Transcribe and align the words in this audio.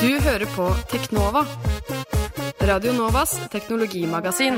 Du 0.00 0.08
hører 0.08 0.48
på 0.54 0.64
Teknova. 0.88 1.42
Radio 2.64 2.94
Novas 2.96 3.34
teknologimagasin. 3.52 4.54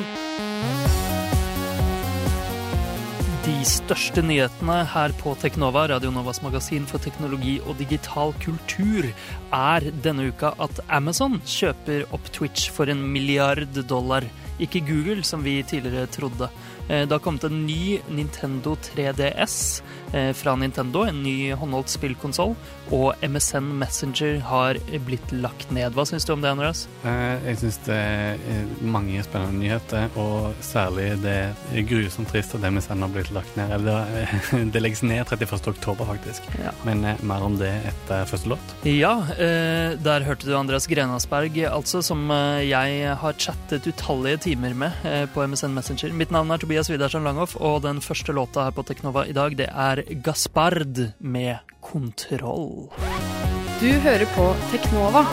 De 3.42 3.54
største 3.66 4.22
nyhetene 4.22 4.76
her 4.92 5.14
på 5.18 5.32
Teknova, 5.42 5.88
Radio 5.90 6.12
Novas 6.14 6.38
magasin 6.46 6.86
for 6.86 7.02
teknologi 7.02 7.56
og 7.66 7.74
digital 7.82 8.30
kultur, 8.44 9.08
er 9.50 9.88
denne 10.04 10.28
uka 10.30 10.52
at 10.62 10.78
Amazon 10.86 11.40
kjøper 11.42 12.06
opp 12.14 12.30
Twitch 12.30 12.70
for 12.70 12.86
en 12.86 13.02
milliard 13.10 13.66
dollar. 13.90 14.22
Ikke 14.62 14.84
Google, 14.86 15.26
som 15.26 15.42
vi 15.42 15.58
tidligere 15.66 16.06
trodde. 16.06 16.52
Eh, 16.88 17.08
det 17.08 17.14
har 17.14 17.18
kommet 17.18 17.44
en 17.44 17.66
ny 17.66 18.00
Nintendo 18.08 18.74
3DS 18.74 19.82
eh, 20.12 20.32
fra 20.32 20.56
Nintendo, 20.56 21.04
en 21.06 21.22
ny 21.22 21.52
håndholdt 21.54 21.92
spillkonsoll, 21.92 22.54
og 22.92 23.22
MSN 23.22 23.70
Messenger 23.78 24.40
har 24.48 24.80
blitt 25.06 25.32
lagt 25.32 25.70
ned. 25.72 25.94
Hva 25.96 26.04
syns 26.08 26.26
du 26.28 26.34
om 26.34 26.42
det, 26.42 26.50
Andreas? 26.52 26.84
Eh, 27.06 27.38
jeg 27.46 27.60
syns 27.62 27.78
det 27.86 27.96
er 27.96 28.66
mange 28.82 29.22
spennende 29.24 29.62
nyheter, 29.62 30.10
og 30.20 30.58
særlig 30.64 31.08
det 31.22 31.36
er 31.72 31.86
grusomt 31.88 32.30
trist 32.32 32.56
at 32.58 32.66
MSN 32.66 33.06
har 33.06 33.14
blitt 33.14 33.32
lagt 33.34 33.56
ned. 33.56 33.72
Eller 33.78 34.10
det 34.74 34.82
legges 34.82 35.04
ned 35.06 35.22
31. 35.24 35.72
oktober, 35.72 36.08
faktisk. 36.12 36.50
Ja. 36.60 36.74
Men 36.86 37.06
mer 37.22 37.46
om 37.46 37.56
det 37.60 37.72
etter 37.92 38.26
første 38.28 38.52
låt. 38.52 38.76
Ja, 38.88 39.14
der 39.32 40.26
hørte 40.26 40.48
du 40.48 40.54
Andreas 40.58 40.88
Grenasberg, 40.90 41.56
altså, 41.70 42.02
som 42.04 42.26
jeg 42.62 43.16
har 43.22 43.38
chattet 43.40 43.86
utallige 43.88 44.42
timer 44.48 44.74
med 44.76 45.30
på 45.34 45.46
MSN 45.46 45.74
Messenger. 45.76 46.14
Mitt 46.16 46.32
navn 46.34 46.50
er 46.52 46.60
Tobias 46.62 46.71
Tobias 46.72 46.88
Widersen 46.88 47.26
Langhoff, 47.26 47.52
og 47.60 47.82
den 47.84 47.98
første 48.00 48.32
låta 48.32 48.62
her 48.64 48.72
på 48.72 48.80
Teknova 48.88 49.26
i 49.28 49.34
dag, 49.36 49.52
det 49.58 49.66
er 49.68 50.00
Gaspard 50.24 50.96
med 51.20 51.58
'Kontroll'. 51.84 52.88
Du 53.76 53.90
hører 54.00 54.24
på 54.32 54.46
Teknova 54.70 55.26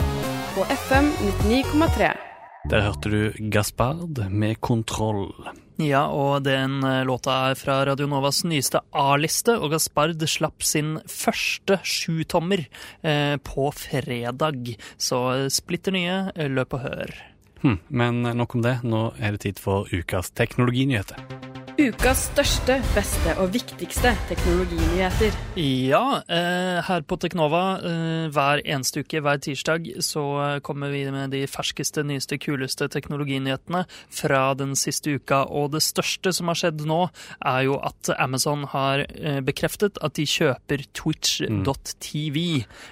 på 0.52 0.66
FM 0.68 1.08
99,3. 1.48 2.10
Der 2.68 2.84
hørte 2.84 3.08
du 3.08 3.32
Gaspard 3.48 4.20
med 4.28 4.58
'Kontroll'. 4.60 5.32
Ja, 5.78 6.10
og 6.12 6.44
den 6.44 6.84
eh, 6.84 7.06
låta 7.08 7.48
er 7.48 7.54
fra 7.54 7.86
Radio 7.86 8.06
Novas 8.06 8.44
nyeste 8.44 8.84
A-liste, 8.92 9.56
og 9.56 9.70
Gaspard 9.72 10.20
slapp 10.28 10.62
sin 10.62 10.98
første 11.08 11.80
sjutommer 11.82 12.66
eh, 13.00 13.36
på 13.40 13.72
fredag. 13.72 14.76
Så 14.98 15.48
splitter 15.48 15.96
nye, 15.96 16.48
løp 16.52 16.76
og 16.76 16.84
hør. 16.84 17.30
Hm, 17.62 17.78
men 17.88 18.22
nok 18.22 18.54
om 18.56 18.62
det. 18.64 18.78
Nå 18.82 19.10
er 19.20 19.36
det 19.36 19.44
tid 19.44 19.60
for 19.60 19.88
ukas 19.92 20.32
teknologinyheter. 20.32 21.59
Ukas 21.80 22.26
største, 22.26 22.74
beste 22.92 23.32
og 23.40 23.54
viktigste 23.54 24.10
teknologinyheter. 24.28 25.36
Ja, 25.56 26.20
eh, 26.28 26.80
her 26.84 27.04
på 27.08 27.16
Teknova 27.16 27.62
eh, 27.80 28.26
hver 28.34 28.60
eneste 28.68 29.00
uke, 29.00 29.22
hver 29.24 29.40
tirsdag, 29.40 29.88
så 30.04 30.24
kommer 30.66 30.92
vi 30.92 31.06
med 31.08 31.32
de 31.32 31.40
ferskeste, 31.48 32.04
nyeste, 32.04 32.36
kuleste 32.42 32.90
teknologinyhetene 32.92 33.86
fra 34.12 34.42
den 34.60 34.74
siste 34.76 35.14
uka. 35.16 35.46
Og 35.48 35.70
det 35.72 35.80
største 35.86 36.34
som 36.36 36.52
har 36.52 36.60
skjedd 36.60 36.84
nå, 36.84 36.98
er 37.48 37.62
jo 37.70 37.78
at 37.80 38.12
Amazon 38.18 38.68
har 38.74 39.06
eh, 39.08 39.40
bekreftet 39.40 39.96
at 40.04 40.18
de 40.20 40.28
kjøper 40.28 40.84
twitch.tv. 40.92 42.44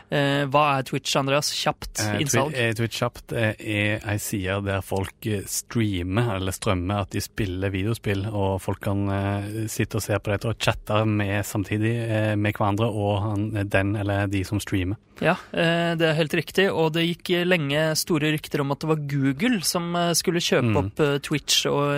Hva 0.08 0.64
er 0.78 0.89
Twitch, 0.89 1.12
Andreas? 1.20 1.52
Kjapt 1.52 2.06
innsalg. 2.23 2.56
Twitch 2.78 3.02
kjapt 3.02 3.36
er 3.36 4.00
ei 4.00 4.17
side 4.23 4.62
der 4.64 4.80
folk 4.80 5.28
streamer, 5.45 6.39
eller 6.39 6.56
strømmer, 6.56 7.05
at 7.05 7.12
de 7.12 7.20
spiller 7.25 7.75
videospill. 7.75 8.25
og 8.33 8.62
folk 8.62 8.78
folk 8.79 8.84
kan 8.84 9.09
uh, 9.09 9.67
sitte 9.69 9.98
og 9.98 10.03
se 10.03 10.19
på 10.19 10.31
dette 10.31 10.48
og 10.48 10.58
chatte 10.61 11.05
med 11.05 11.45
samtidig 11.45 11.95
uh, 12.08 12.36
med 12.39 12.55
hverandre 12.55 12.86
og 12.86 13.39
den 13.70 13.97
eller 13.97 14.27
de 14.27 14.45
som 14.45 14.61
streamer. 14.61 14.97
Ja, 15.24 15.34
uh, 15.34 15.92
det 15.98 16.08
er 16.08 16.17
helt 16.18 16.36
riktig. 16.39 16.68
Og 16.73 16.92
det 16.96 17.06
gikk 17.06 17.33
lenge 17.48 17.84
store 17.98 18.33
rykter 18.34 18.62
om 18.64 18.74
at 18.74 18.83
det 18.83 18.90
var 18.90 19.02
Google 19.11 19.61
som 19.67 19.96
skulle 20.18 20.42
kjøpe 20.42 20.70
mm. 20.70 20.79
opp 20.83 21.02
Twitch 21.24 21.67
og 21.70 21.92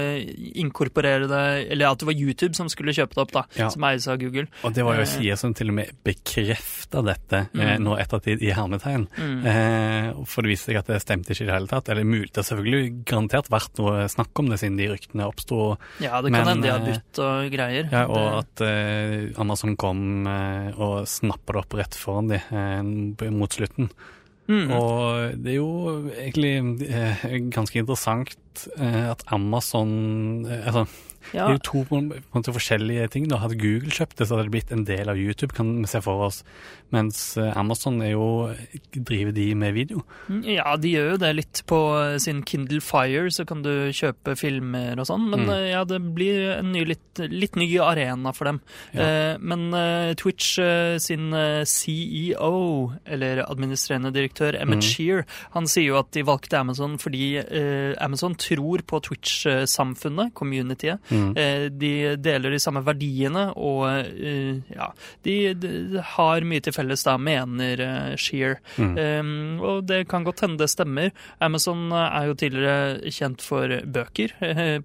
inkorporere 0.60 1.28
det 1.30 1.42
Eller 1.72 1.90
at 1.90 2.00
det 2.00 2.08
var 2.08 2.16
YouTube 2.16 2.56
som 2.56 2.68
skulle 2.72 2.94
kjøpe 2.96 3.16
det 3.16 3.24
opp, 3.24 3.34
da, 3.34 3.44
ja. 3.58 3.68
som 3.72 3.84
eies 3.88 4.08
av 4.10 4.18
Google. 4.20 4.46
Og 4.66 4.74
det 4.76 4.84
var 4.86 5.00
jo 5.00 5.06
sider 5.08 5.38
som 5.40 5.54
til 5.56 5.72
og 5.72 5.78
med 5.80 5.92
bekrefta 6.06 7.02
dette 7.06 7.44
mm. 7.52 7.64
nå 7.84 7.96
ettertid 8.00 8.42
i 8.44 8.52
hermetegn. 8.56 9.06
Mm. 9.20 10.24
for 10.28 10.44
det 10.44 10.52
viste 10.52 10.70
seg 10.70 10.80
at 10.80 10.90
det 10.90 11.00
stemte 11.02 11.34
ikke 11.34 11.46
i 11.46 11.50
det 11.50 11.56
hele 11.56 11.70
tatt. 11.70 11.90
Eller 11.92 12.06
mulig, 12.08 12.30
det 12.30 12.42
har 12.42 12.48
selvfølgelig 12.50 12.92
garantert 13.08 13.50
vært 13.52 13.80
noe 13.80 14.06
snakk 14.10 14.42
om 14.42 14.50
det 14.50 14.60
siden 14.62 14.78
de 14.80 14.88
ryktene 14.90 15.28
oppsto. 15.28 15.60
Ja, 16.02 16.20
det 16.24 16.32
kan 16.34 16.48
hende 16.48 16.66
de 16.66 16.72
har 16.72 16.84
bytt 16.84 17.20
og 17.24 17.50
greier. 17.52 17.88
Ja, 17.92 18.04
og 18.10 18.40
at 18.40 18.62
eh, 18.64 19.30
Amazon 19.40 19.76
kom 19.80 20.26
eh, 20.28 20.70
og 20.76 21.08
snappa 21.10 21.56
det 21.56 21.62
opp 21.62 21.76
rett 21.80 21.98
foran 21.98 22.30
de 22.30 22.40
eh, 22.40 22.80
mot 23.34 23.52
slutten. 23.52 23.90
Mm. 24.50 24.70
Og 24.74 25.36
det 25.38 25.52
er 25.52 25.58
jo 25.60 25.70
egentlig 26.10 26.54
eh, 26.88 27.24
ganske 27.54 27.78
interessant 27.78 28.66
eh, 28.76 29.04
at 29.12 29.22
Amazon 29.30 30.44
eh, 30.48 30.66
altså 30.66 30.86
ja. 31.32 31.46
Det 31.46 31.46
er 31.46 31.58
jo 31.58 31.64
to 31.68 31.84
på 31.88 32.00
en 32.00 32.10
måte 32.34 32.54
forskjellige 32.54 33.08
ting. 33.14 33.28
da. 33.30 33.40
Hadde 33.42 33.58
Google 33.60 33.92
kjøpt 33.94 34.18
det, 34.18 34.26
så 34.26 34.36
hadde 34.36 34.48
det 34.48 34.54
blitt 34.56 34.72
en 34.74 34.86
del 34.88 35.12
av 35.12 35.20
YouTube, 35.20 35.54
kan 35.56 35.72
vi 35.80 35.90
se 35.90 36.02
for 36.04 36.26
oss. 36.26 36.42
Mens 36.94 37.36
eh, 37.38 37.50
Amazon 37.58 38.00
er 38.02 38.14
jo 38.14 38.26
Driver 38.94 39.32
de 39.34 39.46
med 39.58 39.74
video? 39.76 40.02
Mm, 40.26 40.42
ja, 40.56 40.74
de 40.80 40.94
gjør 40.94 41.12
jo 41.12 41.20
det 41.22 41.30
litt 41.38 41.62
på 41.70 41.78
eh, 42.00 42.16
sin 42.22 42.42
Kindle 42.46 42.82
Fire, 42.82 43.28
så 43.30 43.46
kan 43.46 43.62
du 43.62 43.90
kjøpe 43.94 44.34
filmer 44.38 44.98
og 44.98 45.06
sånn. 45.10 45.28
Men 45.30 45.46
mm. 45.46 45.52
Eh, 45.54 45.66
ja, 45.70 45.84
det 45.86 46.00
blir 46.16 46.56
en 46.56 46.72
ny, 46.74 46.84
litt, 46.88 47.22
litt, 47.30 47.58
ny 47.58 47.68
arena 47.82 48.32
for 48.34 48.50
dem. 48.50 48.60
Ja. 48.94 49.36
Men 49.42 49.70
Twitch 50.18 50.58
sin 51.02 51.34
CEO, 51.66 52.50
eller 53.04 53.42
administrerende 53.44 54.12
direktør, 54.14 54.56
Emmet 54.58 54.82
mm. 54.82 54.86
Shear, 54.86 55.24
han 55.54 55.68
sier 55.70 55.92
jo 55.92 55.98
at 56.00 56.10
de 56.14 56.24
valgte 56.26 56.58
Amazon 56.60 56.96
fordi 57.00 57.40
Amazon 58.02 58.36
tror 58.38 58.84
på 58.86 59.00
Twitch-samfunnet, 59.06 60.32
communityet. 60.38 61.09
Mm. 61.10 61.32
De 61.80 61.92
deler 62.22 62.54
de 62.54 62.60
samme 62.62 62.82
verdiene, 62.86 63.48
og 63.58 63.86
ja, 64.70 64.90
de, 65.26 65.36
de 65.58 66.02
har 66.14 66.46
mye 66.46 66.62
til 66.64 66.74
felles, 66.74 67.04
da, 67.06 67.16
mener 67.20 67.82
uh, 67.84 68.16
Shear. 68.20 68.58
Mm. 68.76 68.94
Um, 68.98 69.60
og 69.60 69.84
det 69.88 70.04
kan 70.10 70.24
godt 70.26 70.44
hende 70.44 70.60
det 70.60 70.70
stemmer. 70.72 71.10
Amazon 71.42 71.88
eh, 71.92 72.16
er 72.20 72.28
jo 72.28 72.36
tidligere 72.38 73.12
kjent 73.12 73.42
for 73.44 73.72
bøker, 73.84 74.32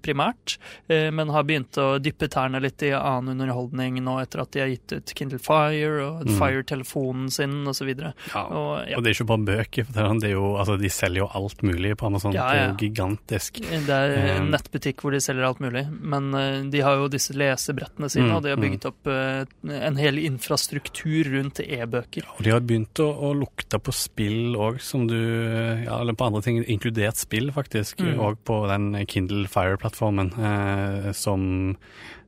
primært, 0.02 0.56
men 0.88 1.30
har 1.32 1.44
begynt 1.46 1.76
å 1.80 1.86
dyppe 2.02 2.28
tærne 2.32 2.60
litt 2.62 2.82
i 2.86 2.92
annen 2.96 3.34
underholdning 3.34 3.98
nå 4.04 4.16
etter 4.22 4.42
at 4.42 4.52
de 4.54 4.62
har 4.62 4.70
gitt 4.72 4.94
ut 4.94 5.12
Kindle 5.18 5.40
Fire 5.42 6.04
og 6.04 6.26
mm. 6.26 6.34
Fire-telefonen 6.38 7.30
sin 7.32 7.58
osv. 7.68 7.90
Ja, 7.96 8.12
og, 8.44 8.70
ja. 8.88 8.96
og 8.98 9.04
det 9.04 9.12
er 9.12 9.18
ikke 9.18 9.28
bare 9.32 9.46
bøker, 9.50 9.88
for 9.88 10.16
det 10.20 10.30
er 10.30 10.34
jo, 10.36 10.46
altså, 10.60 10.78
de 10.80 10.90
selger 10.92 11.24
jo 11.24 11.30
alt 11.40 11.64
mulig 11.66 11.94
på 11.98 12.08
Amazon. 12.10 12.34
Ja, 12.36 12.46
ja. 12.46 12.48
Det 12.48 12.62
er 12.62 12.70
jo 12.70 12.78
gigantisk. 12.84 13.60
Det 13.62 14.00
er 14.00 14.16
en 14.36 14.50
nettbutikk 14.54 15.04
hvor 15.04 15.16
de 15.16 15.22
selger 15.24 15.48
alt 15.48 15.62
mulig, 15.64 15.86
men 16.00 16.15
uh, 16.34 16.64
de 16.72 16.82
har 16.84 17.00
jo 17.00 17.10
disse 17.12 17.36
lesebrettene 17.36 18.10
sine, 18.12 18.30
mm, 18.30 18.34
og 18.36 18.44
de 18.44 18.52
har 18.54 18.60
bygget 18.62 18.86
mm. 18.86 18.90
opp 18.92 19.74
en 19.76 20.00
hel 20.00 20.20
infrastruktur 20.22 21.30
rundt 21.34 21.60
e-bøker. 21.64 22.26
Og 22.36 22.44
de 22.46 22.54
har 22.54 22.64
begynt 22.64 23.02
å, 23.02 23.08
å 23.28 23.32
lukte 23.36 23.80
på 23.82 23.94
spill 23.94 24.56
òg, 24.56 24.80
som 24.84 25.06
du 25.10 25.16
Ja, 25.16 26.00
eller 26.00 26.16
på 26.16 26.26
andre 26.26 26.42
ting, 26.44 26.60
inkludert 26.70 27.18
spill, 27.20 27.50
faktisk. 27.54 28.00
Òg 28.02 28.38
mm. 28.38 28.42
på 28.46 28.60
den 28.70 28.90
Kindle 29.10 29.46
Fire-plattformen, 29.50 30.32
eh, 30.36 31.10
som 31.16 31.42
eh, 31.70 31.76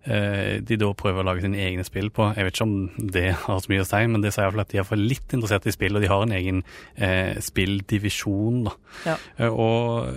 de 0.09 0.77
da 0.81 0.89
prøver 0.97 1.21
å 1.21 1.27
lage 1.27 1.43
sine 1.45 1.59
egne 1.61 1.85
spill 1.85 2.09
på. 2.15 2.31
Jeg 2.33 2.47
vet 2.47 2.57
ikke 2.57 2.67
om 2.67 3.11
det 3.13 3.25
har 3.43 3.59
så 3.61 3.73
mye 3.73 3.83
å 3.85 3.89
si, 3.89 4.01
men 4.09 4.25
det 4.25 4.33
sier 4.33 4.47
iallfall 4.47 4.65
at 4.65 4.73
de 4.73 4.81
er 4.81 4.87
for 4.89 5.01
litt 5.01 5.35
interessert 5.37 5.69
i 5.69 5.75
spill, 5.75 5.99
og 5.99 6.05
de 6.05 6.11
har 6.11 6.25
en 6.25 6.35
egen 6.39 6.63
eh, 6.97 7.37
spilldivisjon. 7.45 8.63
da. 8.69 8.75
Ja. 9.05 9.17
Eh, 9.37 9.53
og 9.53 10.09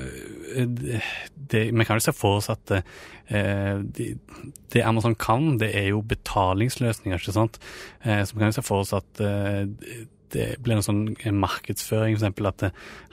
eh, 0.56 1.12
det, 1.51 1.66
vi 1.74 1.88
kan 1.88 2.00
jo 2.00 2.06
se 2.07 2.16
for 2.16 2.39
oss 2.39 2.50
at 2.54 2.75
eh, 2.77 3.83
de, 3.83 4.13
det 4.71 4.86
Amazon 4.88 5.18
kan, 5.19 5.57
det 5.62 5.74
er 5.77 5.92
jo 5.92 6.01
betalingsløsninger, 6.07 7.19
ikke 7.19 7.36
sant. 7.36 7.60
Eh, 8.06 8.24
så 8.24 8.36
vi 8.36 8.44
kan 8.44 8.51
jo 8.54 8.60
se 8.62 8.66
for 8.66 8.86
oss 8.86 8.95
at 8.98 9.25
det 10.33 10.48
blir 10.63 10.78
en 10.78 10.86
sånn 10.86 11.04
markedsføring, 11.38 12.18
f.eks. 12.18 12.45
at 12.48 12.66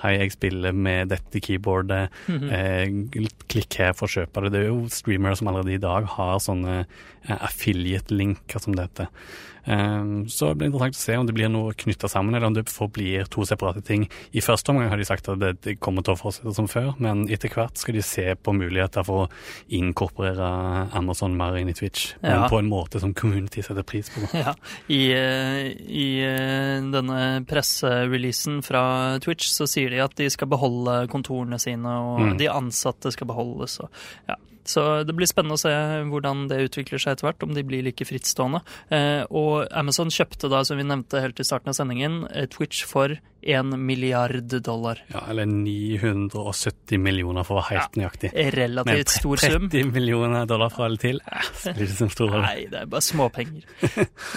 hei, 0.03 0.15
jeg 0.19 0.35
spiller 0.37 0.73
med 0.73 1.13
dette 1.13 1.41
keyboardet, 1.41 2.15
mm 2.29 2.39
-hmm. 2.39 2.53
eh, 2.53 3.29
klikk 3.49 3.79
her 3.79 3.93
for 3.93 4.07
å 4.07 4.15
kjøpe 4.15 4.43
det. 4.43 4.53
Det 4.53 4.61
er 4.61 4.69
jo 4.69 4.89
streamere 4.89 5.37
som 5.37 5.49
allerede 5.49 5.75
i 5.75 5.83
dag 5.83 6.05
har 6.05 6.39
sånne 6.39 6.87
eh, 7.29 7.39
affiliate-linker, 7.39 8.59
som 8.59 8.75
det 8.75 8.89
heter. 8.89 9.07
Ehm, 9.07 9.58
så 9.69 10.49
det 10.49 10.59
blir 10.61 10.71
interessant 10.71 10.97
å 10.97 11.03
se 11.03 11.17
om 11.19 11.27
det 11.29 11.35
blir 11.37 11.51
noe 11.53 11.75
knytta 11.77 12.09
sammen, 12.11 12.35
eller 12.35 12.49
om 12.49 12.57
det 12.57 12.67
forblir 12.73 13.29
to 13.33 13.45
separate 13.49 13.83
ting. 13.85 14.07
I 14.33 14.43
første 14.45 14.73
omgang 14.73 14.91
har 14.93 15.01
de 15.01 15.07
sagt 15.09 15.29
at 15.29 15.43
det 15.65 15.77
kommer 15.83 16.05
til 16.07 16.15
å 16.15 16.21
fortsette 16.21 16.55
som 16.57 16.69
før, 16.71 16.95
men 17.03 17.27
etter 17.33 17.53
hvert 17.53 17.79
skal 17.81 17.99
de 17.99 18.05
se 18.07 18.25
på 18.35 18.55
muligheter 18.57 19.07
for 19.07 19.27
å 19.27 19.29
inkorporere 19.75 20.49
Amazon 20.97 21.37
mer 21.39 21.59
inn 21.61 21.73
i 21.73 21.77
Twitch, 21.77 22.15
men 22.25 22.47
på 22.49 22.63
en 22.63 22.71
måte 22.71 23.03
som 23.03 23.15
community 23.17 23.65
setter 23.65 23.87
pris 23.87 24.13
på. 24.15 24.25
Ja, 24.39 24.53
I, 24.93 25.01
eh, 25.13 25.65
i 25.75 26.09
eh, 26.23 26.79
denne 26.93 27.43
pressereleasen 27.49 28.61
fra 28.65 29.19
Twitch 29.25 29.49
så 29.51 29.67
sier 29.69 29.91
de 29.91 30.03
at 30.05 30.15
de 30.21 30.29
skal 30.31 30.51
beholde 30.53 31.01
kontorene 31.11 31.59
sine, 31.61 31.97
og 32.13 32.23
mm. 32.23 32.37
de 32.39 32.53
ansatte 32.53 33.13
skal 33.15 33.29
beholdes. 33.33 33.81
Og, 33.85 34.05
ja 34.31 34.39
Så 34.69 34.85
det 35.09 35.17
blir 35.17 35.29
spennende 35.31 35.57
å 35.57 35.63
se 35.63 35.73
hvordan 36.11 36.47
det 36.51 36.61
utvikler 36.69 37.01
seg 37.01 37.17
etter 37.17 37.31
hvert, 37.31 37.47
om 37.47 37.57
de 37.57 37.65
blir 37.67 37.87
like 37.87 38.05
frittstående. 38.09 38.61
Eh, 38.93 39.25
og 39.33 39.67
Amazon 39.73 40.13
kjøpte 40.13 40.51
da, 40.53 40.63
som 40.69 40.81
vi 40.81 40.87
nevnte 40.87 41.23
helt 41.25 41.41
i 41.41 41.47
starten 41.47 41.73
av 41.73 41.79
sendingen, 41.79 42.27
eh, 42.35 42.49
Twitch 42.53 42.85
for 42.89 43.17
1 43.43 43.79
milliard 43.79 44.63
dollar. 44.63 44.99
Ja, 45.13 45.23
eller 45.31 45.47
970 45.47 46.99
millioner 46.99 47.47
for 47.47 47.57
å 47.57 47.63
være 47.63 47.79
helt 47.79 47.99
nøyaktig. 48.01 48.33
Relativt 48.55 49.15
stor 49.15 49.41
sum. 49.41 49.69
30 49.71 49.93
millioner 49.95 50.47
dollar 50.51 50.73
fra 50.75 50.89
eller 50.89 51.01
til. 51.01 51.21
Nei, 52.43 52.67
det 52.71 52.83
er 52.83 52.91
bare 52.91 53.05
småpenger. 53.05 53.67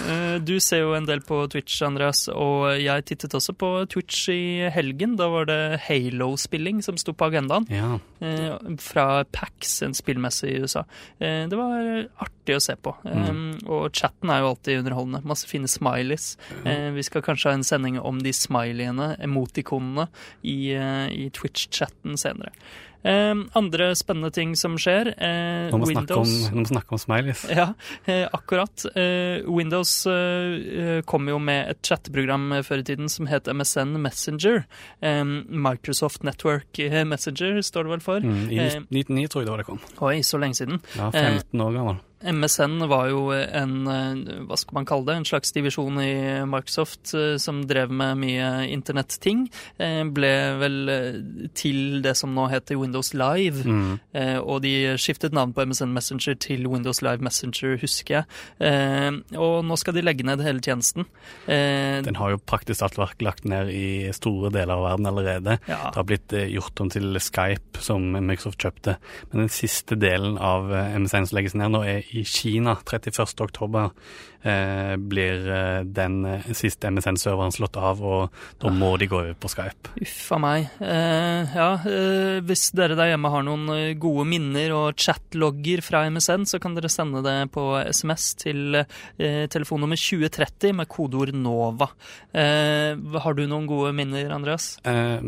Eh, 0.02 0.38
du 0.42 0.54
ser 0.62 0.82
jo 0.82 0.92
en 0.96 1.06
del 1.06 1.20
på 1.26 1.36
Twitch, 1.52 1.76
Andreas, 1.84 2.24
og 2.32 2.78
jeg 2.80 3.04
tittet 3.08 3.34
også 3.36 3.54
på 3.58 3.68
Twitch 3.90 4.24
i 4.32 4.70
helgen. 4.72 5.16
Da 5.18 5.28
var 5.32 5.46
det 5.50 5.58
Halo-spilling 5.86 6.80
som 6.84 6.98
sto 7.00 7.14
på 7.16 7.28
agendaen. 7.28 7.66
Ja. 7.72 7.98
Fra 8.82 9.06
PAX, 9.34 9.80
en 9.86 9.94
spillmesse 10.22 10.48
i 10.48 10.60
USA. 10.62 10.84
Eh, 11.20 11.48
Det 11.48 11.56
var 11.56 12.08
artig 12.22 12.56
å 12.56 12.60
se 12.62 12.76
på. 12.76 12.94
Mm. 13.04 13.54
Eh, 13.62 13.68
Og 13.70 13.92
chatten 13.92 14.30
er 14.30 14.40
jo 14.40 14.50
alltid 14.54 14.78
underholdende. 14.84 15.24
Masse 15.24 15.46
fine 15.46 15.66
smileys. 15.68 16.36
Eh, 16.64 16.90
Vi 16.92 17.02
skal 17.02 17.22
kanskje 17.22 17.50
ha 17.50 17.54
en 17.54 17.62
sending 17.64 17.98
om 18.00 18.18
de 18.22 18.30
smileyene, 18.32 19.16
emotikonene, 19.20 20.08
i, 20.44 20.72
eh, 20.74 21.08
i 21.10 21.30
Twitch-chatten 21.30 22.16
senere. 22.16 22.52
Eh, 23.04 23.34
Andre 23.58 23.90
spennende 23.98 24.30
ting 24.32 24.54
som 24.56 24.76
skjer. 24.78 25.12
eh, 25.18 25.70
Nå 25.72 25.78
må 25.82 25.88
vi 25.90 25.94
snakke 25.96 26.16
om, 26.20 26.26
Windows 26.52 26.68
snakke 26.72 26.92
om 26.92 26.98
smileys. 27.02 27.44
ja, 27.60 27.72
eh, 28.06 28.28
akkurat. 28.32 28.84
Eh, 28.94 29.42
Windows 29.48 30.06
eh, 30.06 30.12
eh, 30.82 31.00
kom 31.02 31.26
jo 31.28 31.38
med 31.42 31.70
et 31.74 31.82
chatteprogram 31.82 32.62
før 32.64 32.78
i 32.84 32.86
tiden 32.92 33.08
som 33.12 33.26
het 33.26 33.48
MSN 33.50 33.96
Messenger. 34.02 34.64
Eh, 35.02 35.24
Microsoft 35.24 36.22
Network 36.24 36.78
Messenger, 37.06 37.60
står 37.62 37.84
det 37.88 37.94
vel 37.96 38.00
for. 38.06 38.20
Mm, 38.20 38.46
I 38.50 38.58
Eh, 38.62 38.78
1999 38.92 39.28
tror 39.32 39.42
jeg 39.42 39.46
det 39.46 39.52
var 39.56 39.62
det 39.64 39.66
kom. 39.66 39.80
Oi, 40.06 40.16
så 40.22 40.38
lenge 40.38 40.54
siden. 40.58 40.80
Ja, 40.96 41.10
15 41.10 41.60
år 41.60 41.72
gammel. 41.78 42.00
MSN 42.24 42.86
var 42.88 43.08
jo 43.10 43.22
en, 43.32 43.74
eh, 43.88 44.42
hva 44.46 44.56
skal 44.58 44.76
man 44.78 44.86
kalle 44.88 45.06
det, 45.08 45.16
en 45.16 45.26
slags 45.26 45.52
divisjon 45.54 45.98
i 46.02 46.12
Microsoft 46.48 47.14
eh, 47.18 47.36
som 47.42 47.62
drev 47.66 47.90
med 47.90 48.20
mye 48.22 48.48
internetting. 48.70 49.48
Eh, 49.78 50.02
Ble 50.12 50.32
vel 50.60 50.78
til 51.58 52.00
det 52.04 52.14
som 52.18 52.34
nå 52.34 52.48
heter 52.52 52.78
Windows 52.78 53.12
Live. 53.14 53.64
Mm. 53.64 54.00
Og 54.42 54.62
de 54.64 54.72
skiftet 55.00 55.32
navn 55.34 55.52
på 55.54 55.64
MSN 55.66 55.92
Messenger 55.94 56.36
til 56.42 56.66
Windows 56.68 57.00
Live 57.04 57.22
Messenger, 57.24 57.76
husker 57.80 58.20
jeg. 58.20 59.22
Og 59.38 59.64
nå 59.64 59.78
skal 59.80 59.96
de 59.96 60.04
legge 60.04 60.26
ned 60.26 60.42
hele 60.44 60.60
tjenesten. 60.62 61.06
Den 61.46 62.18
har 62.18 62.34
jo 62.34 62.40
praktisk 62.44 62.82
talt 62.82 62.98
vært 63.00 63.24
lagt 63.24 63.46
ned 63.48 63.70
i 63.72 64.12
store 64.14 64.52
deler 64.54 64.74
av 64.74 64.84
verden 64.90 65.08
allerede. 65.10 65.58
ja, 65.68 65.80
Det 65.90 66.00
har 66.00 66.08
blitt 66.08 66.36
gjort 66.52 66.84
om 66.84 66.92
til 66.92 67.18
Skype, 67.22 67.80
som 67.80 68.10
Microsoft 68.12 68.60
kjøpte. 68.62 68.98
Men 69.30 69.46
den 69.46 69.52
siste 69.54 69.96
delen 69.96 70.36
av 70.38 70.68
MSN 70.72 71.30
som 71.30 71.38
legges 71.38 71.56
ned 71.58 71.72
nå, 71.72 71.84
er 71.86 72.11
i 72.12 72.24
Kina. 72.28 72.76
31. 72.84 73.40
oktober 73.44 73.90
eh, 74.42 74.94
blir 74.96 75.46
eh, 75.48 75.80
den 75.84 76.24
eh, 76.28 76.48
siste 76.56 76.90
MSN-serveren 76.92 77.54
slått 77.54 77.76
av, 77.80 78.02
og 78.04 78.42
da 78.62 78.72
må 78.74 78.92
de 79.00 79.08
gå 79.10 79.18
over 79.20 79.36
på 79.38 79.50
Skype. 79.52 79.92
uff 80.02 80.32
a 80.36 80.38
meg. 80.42 80.68
Eh, 80.82 81.54
ja, 81.56 81.68
eh, 81.88 82.38
hvis 82.46 82.68
dere 82.76 82.96
der 82.98 83.12
hjemme 83.12 83.32
har 83.32 83.46
noen 83.46 83.68
eh, 83.76 83.92
gode 84.00 84.26
minner 84.28 84.74
og 84.76 84.98
chatlogger 85.00 85.82
fra 85.84 86.04
MSN, 86.12 86.46
så 86.50 86.60
kan 86.62 86.76
dere 86.78 86.90
sende 86.92 87.22
det 87.24 87.36
på 87.54 87.66
SMS 87.88 88.28
til 88.42 88.80
eh, 88.82 89.44
telefonnummer 89.52 90.00
2030 90.00 90.76
med 90.80 90.90
kodeord 90.92 91.32
NOVA. 91.36 91.88
Eh, 92.34 92.98
har 93.24 93.38
du 93.38 93.46
noen 93.46 93.68
gode 93.70 93.94
minner, 93.96 94.32
Andreas? 94.34 94.74
Eh, 94.84 95.22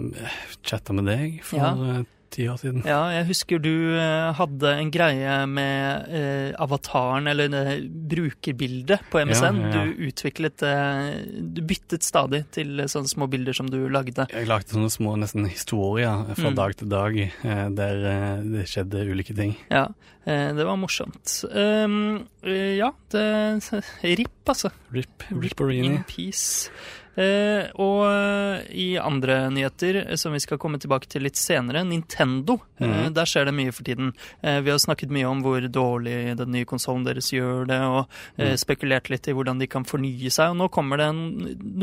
Chatta 0.64 0.92
med 0.96 1.08
deg 1.10 1.40
for 1.46 1.62
Ja. 1.62 2.02
Eh, 2.34 2.36
ti 2.36 2.48
år 2.50 2.58
siden. 2.60 2.82
Ja, 2.88 3.00
jeg 3.14 3.28
husker 3.30 3.62
du 3.62 3.70
eh, 3.96 4.32
hadde 4.38 4.72
en 4.80 4.90
greie 4.94 5.36
med 5.46 6.08
eh, 6.10 6.50
avataren, 6.60 7.26
eller 7.30 7.48
det 7.52 7.64
brukerbildet 8.10 9.06
på 9.12 9.22
MSN. 9.24 9.60
Ja, 9.62 9.68
ja, 9.68 9.74
ja. 9.74 9.84
Du 9.84 10.08
utviklet 10.08 10.62
eh, 10.62 11.22
Du 11.54 11.62
byttet 11.62 12.02
stadig 12.06 12.44
til 12.54 12.80
eh, 12.80 12.90
sånne 12.90 13.10
små 13.10 13.28
bilder 13.30 13.54
som 13.56 13.70
du 13.70 13.78
lagde. 13.88 14.26
Jeg 14.32 14.48
lagde 14.50 14.74
sånne 14.74 14.90
små 14.92 15.16
nesten 15.20 15.46
historier 15.50 16.24
fra 16.34 16.50
Mm. 16.54 16.56
dag 16.58 16.74
til 16.76 16.88
dag, 16.92 17.16
eh, 17.18 17.68
der 17.72 18.02
eh, 18.10 18.42
det 18.44 18.66
skjedde 18.68 19.06
ulike 19.08 19.34
ting. 19.34 19.54
Ja, 19.70 19.86
eh, 19.88 20.13
det 20.24 20.64
var 20.64 20.76
morsomt. 20.80 21.44
Um, 21.52 22.26
eh, 22.42 22.76
ja, 22.80 22.92
det 23.12 23.24
RIP, 24.02 24.44
altså. 24.48 24.70
Rip, 24.94 25.28
Ripperini. 25.30 25.94
In 25.98 26.04
peace. 26.08 26.70
Uh, 27.14 27.68
og 27.78 28.00
eh, 28.08 28.64
i 28.74 28.86
andre 28.98 29.36
nyheter, 29.54 30.00
eh, 30.02 30.16
som 30.18 30.32
vi 30.34 30.40
skal 30.42 30.58
komme 30.58 30.80
tilbake 30.82 31.06
til 31.06 31.22
litt 31.22 31.38
senere, 31.38 31.84
Nintendo. 31.86 32.56
Mm. 32.82 32.88
Uh, 32.90 33.04
der 33.14 33.28
skjer 33.30 33.46
det 33.46 33.54
mye 33.54 33.70
for 33.70 33.86
tiden. 33.86 34.08
Uh, 34.42 34.58
vi 34.66 34.72
har 34.72 34.80
snakket 34.82 35.12
mye 35.14 35.28
om 35.30 35.44
hvor 35.44 35.62
dårlig 35.70 36.16
den 36.40 36.50
nye 36.56 36.66
konsollen 36.66 37.04
deres 37.06 37.30
gjør 37.30 37.68
det, 37.70 37.78
og 37.86 38.00
eh, 38.34 38.48
Mhm. 38.56 38.58
spekulert 38.64 39.12
litt 39.12 39.28
i 39.30 39.34
hvordan 39.36 39.62
de 39.62 39.68
kan 39.70 39.86
fornye 39.86 40.26
seg. 40.34 40.56
Og 40.56 40.58
nå 40.58 40.66
kommer 40.74 40.98
det 40.98 41.06
en, 41.12 41.22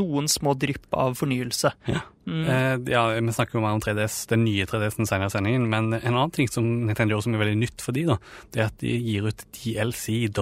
noen 0.01 0.27
små 0.27 0.51
drypp 0.59 0.91
av 0.99 1.15
fornyelse. 1.15 1.71
Ja. 1.87 2.03
Mm. 2.27 2.44
Eh, 2.45 2.91
ja, 2.91 3.05
Vi 3.17 3.31
snakker 3.33 3.55
jo 3.57 3.63
mer 3.63 3.73
om 3.79 3.81
3DS, 3.81 4.27
den 4.29 4.44
nye 4.45 4.67
3DS-en 4.69 5.07
senere 5.09 5.31
i 5.31 5.33
sendingen, 5.33 5.63
men 5.71 5.94
en 5.95 6.11
annen 6.11 6.31
ting 6.35 6.51
som 6.51 6.67
Nintendo 6.85 7.15
gjør 7.15 7.23
som 7.23 7.33
er 7.39 7.45
veldig 7.45 7.57
nytt 7.63 7.81
for 7.81 7.95
de 7.95 8.03
da, 8.11 8.19
det 8.51 8.60
er 8.62 8.66
at 8.66 8.78
de 8.83 8.92
gir 9.00 9.28
ut 9.28 9.44
DLC, 9.56 10.28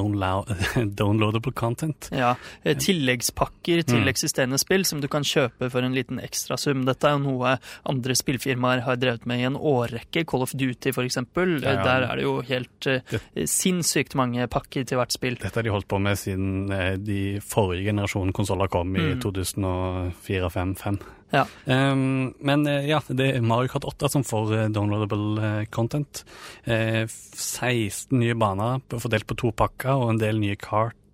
downloadable 0.99 1.51
content. 1.53 2.09
Ja, 2.11 2.35
eh, 2.63 2.75
Tilleggspakker 2.79 3.83
til 3.85 3.99
Mm. 3.99 4.07
eksisterende 4.09 4.57
spill 4.59 4.85
som 4.85 5.01
du 5.01 5.07
kan 5.07 5.23
kjøpe 5.23 5.69
for 5.71 5.81
en 5.85 5.93
liten 5.93 6.19
ekstrasum. 6.23 6.85
Dette 6.85 7.07
er 7.07 7.17
jo 7.17 7.23
noe 7.25 7.57
andre 7.89 8.15
spillfirmaer 8.15 8.81
har 8.85 8.95
drevet 8.97 9.25
med 9.25 9.39
i 9.39 9.47
en 9.49 9.55
årrekke. 9.57 10.25
Call 10.25 10.41
of 10.45 10.51
Duty 10.55 10.91
for 10.95 11.03
eksempel. 11.03 11.59
Ja, 11.61 11.73
ja. 11.79 11.83
Der 11.83 12.07
er 12.09 12.15
det 12.15 12.23
jo 12.23 12.41
helt 12.41 12.79
det, 12.79 13.21
sinnssykt 13.49 14.15
mange 14.15 14.47
pakker 14.47 14.85
til 14.85 14.97
hvert 14.97 15.11
spill. 15.15 15.35
Dette 15.41 15.55
har 15.59 15.63
de 15.63 15.69
holdt 15.73 15.87
på 15.89 15.99
med 16.01 16.17
siden 16.17 16.71
eh, 16.71 16.95
de 16.97 17.39
forrige 17.41 17.85
generasjonen 17.91 18.33
konsoller 18.33 18.67
kom 18.69 18.95
i 18.95 18.99
Mm. 19.09 19.19
2004-2005. 19.21 20.99
Ja. 21.29 21.45
Um, 21.65 22.33
men 22.41 22.65
eh, 22.67 22.87
ja, 22.89 23.01
det 23.07 23.27
er 23.35 23.45
Mario 23.45 23.69
Kart 23.69 23.85
8 23.85 24.09
som 24.15 24.25
får 24.25 24.53
eh, 24.57 24.69
downloadable 24.73 25.43
eh, 25.45 25.65
content. 25.69 26.23
Eh, 26.63 27.03
16 27.05 28.17
nye 28.17 28.37
baner 28.39 28.81
fordelt 28.97 29.27
på 29.29 29.37
to 29.37 29.53
pakker 29.53 29.93
og 29.93 30.15
en 30.15 30.21
del 30.21 30.41
nye 30.41 30.57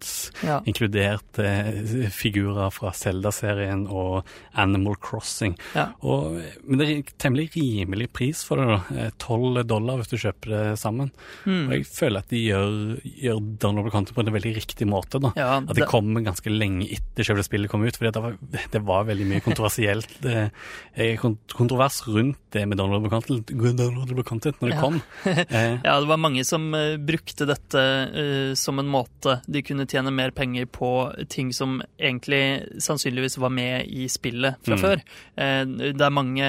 karts, 0.06 0.32
Ja. 0.44 0.62
inkludert 0.66 1.40
eh, 1.40 2.10
figurer 2.12 2.72
fra 2.72 2.92
Zelda-serien 2.94 3.88
og 3.90 4.26
Animal 4.54 4.96
Crossing. 5.02 5.58
Ja. 5.76 5.90
Og, 6.02 6.38
men 6.68 6.80
det 6.80 6.88
er 6.90 7.02
temmelig 7.22 7.50
rimelig 7.56 8.12
pris 8.14 8.44
for 8.46 8.58
det, 8.58 8.68
da. 8.68 9.10
Tolv 9.18 9.56
12 9.56 9.66
dollar 9.68 9.98
hvis 10.00 10.10
du 10.10 10.18
kjøper 10.18 10.50
det 10.54 10.80
sammen. 10.80 11.12
Mm. 11.46 11.68
Og 11.68 11.74
jeg 11.76 11.86
føler 11.86 12.20
at 12.24 12.30
de 12.32 12.40
gjør, 12.42 13.02
gjør 13.04 13.42
downloadable 13.62 13.92
content 13.94 14.16
på 14.16 14.24
en 14.26 14.34
veldig 14.34 14.54
riktig 14.56 14.88
måte. 14.88 15.20
da. 15.22 15.32
Ja, 15.36 15.58
At 15.58 15.76
det- 15.76 15.88
kommer 15.88 16.22
ganske 16.22 16.50
lenge 16.50 16.88
etter 16.92 17.24
selve 17.24 17.44
spillet 17.44 17.70
kom 17.70 17.84
ut, 17.86 17.96
for 17.96 18.06
det 18.10 18.38
det 18.72 18.82
var 18.82 19.06
veldig 19.06 19.26
mye 19.28 19.42
kontroversielt 19.44 20.08
det, 20.22 20.52
eh, 20.96 21.16
kontrovers 21.18 22.02
rundt 22.08 22.38
det 22.52 22.66
med 22.68 22.78
downloadable 22.78 23.10
content, 23.10 23.46
downloadable 23.48 24.24
content 24.24 24.60
når 24.62 24.70
det 24.72 24.80
kom. 24.80 25.02
Eh, 25.56 25.80
Ja, 25.84 26.00
det 26.00 26.08
var 26.08 26.18
mange 26.18 26.44
som 26.46 26.74
eh, 26.74 26.96
brukte 26.98 27.46
dette 27.46 27.78
uh, 27.80 28.54
som 28.56 28.80
en 28.80 28.88
måte 28.90 29.42
de 29.48 29.62
kunne 29.62 29.86
tjene 29.96 30.12
mer 30.14 30.34
penger 30.36 30.68
på 30.70 30.92
ting 31.32 31.54
som 31.56 31.80
egentlig 31.98 32.68
sannsynligvis 32.84 33.40
var 33.42 33.54
med 33.56 33.88
i 33.88 34.08
spillet 34.12 34.60
fra 34.66 34.76
Mm. 34.76 34.82
før. 34.84 35.02
Eh, 35.38 35.64
det 35.96 36.02
er 36.02 36.14
mange 36.14 36.46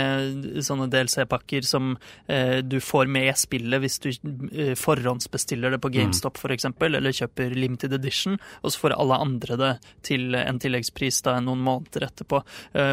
sånne 0.67 0.89
DLC-pakker 0.91 1.65
som 1.65 1.97
eh, 2.29 2.61
du 2.63 2.79
får 2.81 3.07
med 3.09 3.31
spillet 3.39 3.81
hvis 3.81 3.99
du 4.03 4.09
eh, 4.11 4.75
forhåndsbestiller 4.75 5.71
det 5.71 5.81
på 5.81 5.93
GameStop 5.95 6.37
for 6.41 6.51
eksempel, 6.55 6.95
eller 6.99 7.15
kjøper 7.15 7.55
limited 7.57 7.93
edition, 7.93 8.39
og 8.63 8.73
så 8.73 8.79
får 8.83 8.97
alle 8.99 9.21
andre 9.23 9.57
det 9.57 9.73
til 10.03 10.35
en 10.35 10.59
tilleggspris 10.59 11.23
da 11.27 11.39
noen 11.41 11.63
måneder 11.63 12.09
etterpå. 12.09 12.43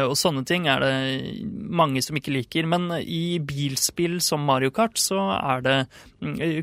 Og 0.08 0.14
sånne 0.16 0.44
ting 0.46 0.66
er 0.68 0.80
det 0.80 1.44
mange 1.70 2.02
som 2.04 2.16
ikke 2.16 2.32
liker, 2.34 2.66
men 2.66 2.90
i 3.00 3.38
bilspill 3.38 4.20
som 4.20 4.44
Mario 4.44 4.70
Kart 4.74 4.98
så 5.00 5.18
er 5.36 5.64
det 5.64 5.76
mm, 5.84 6.13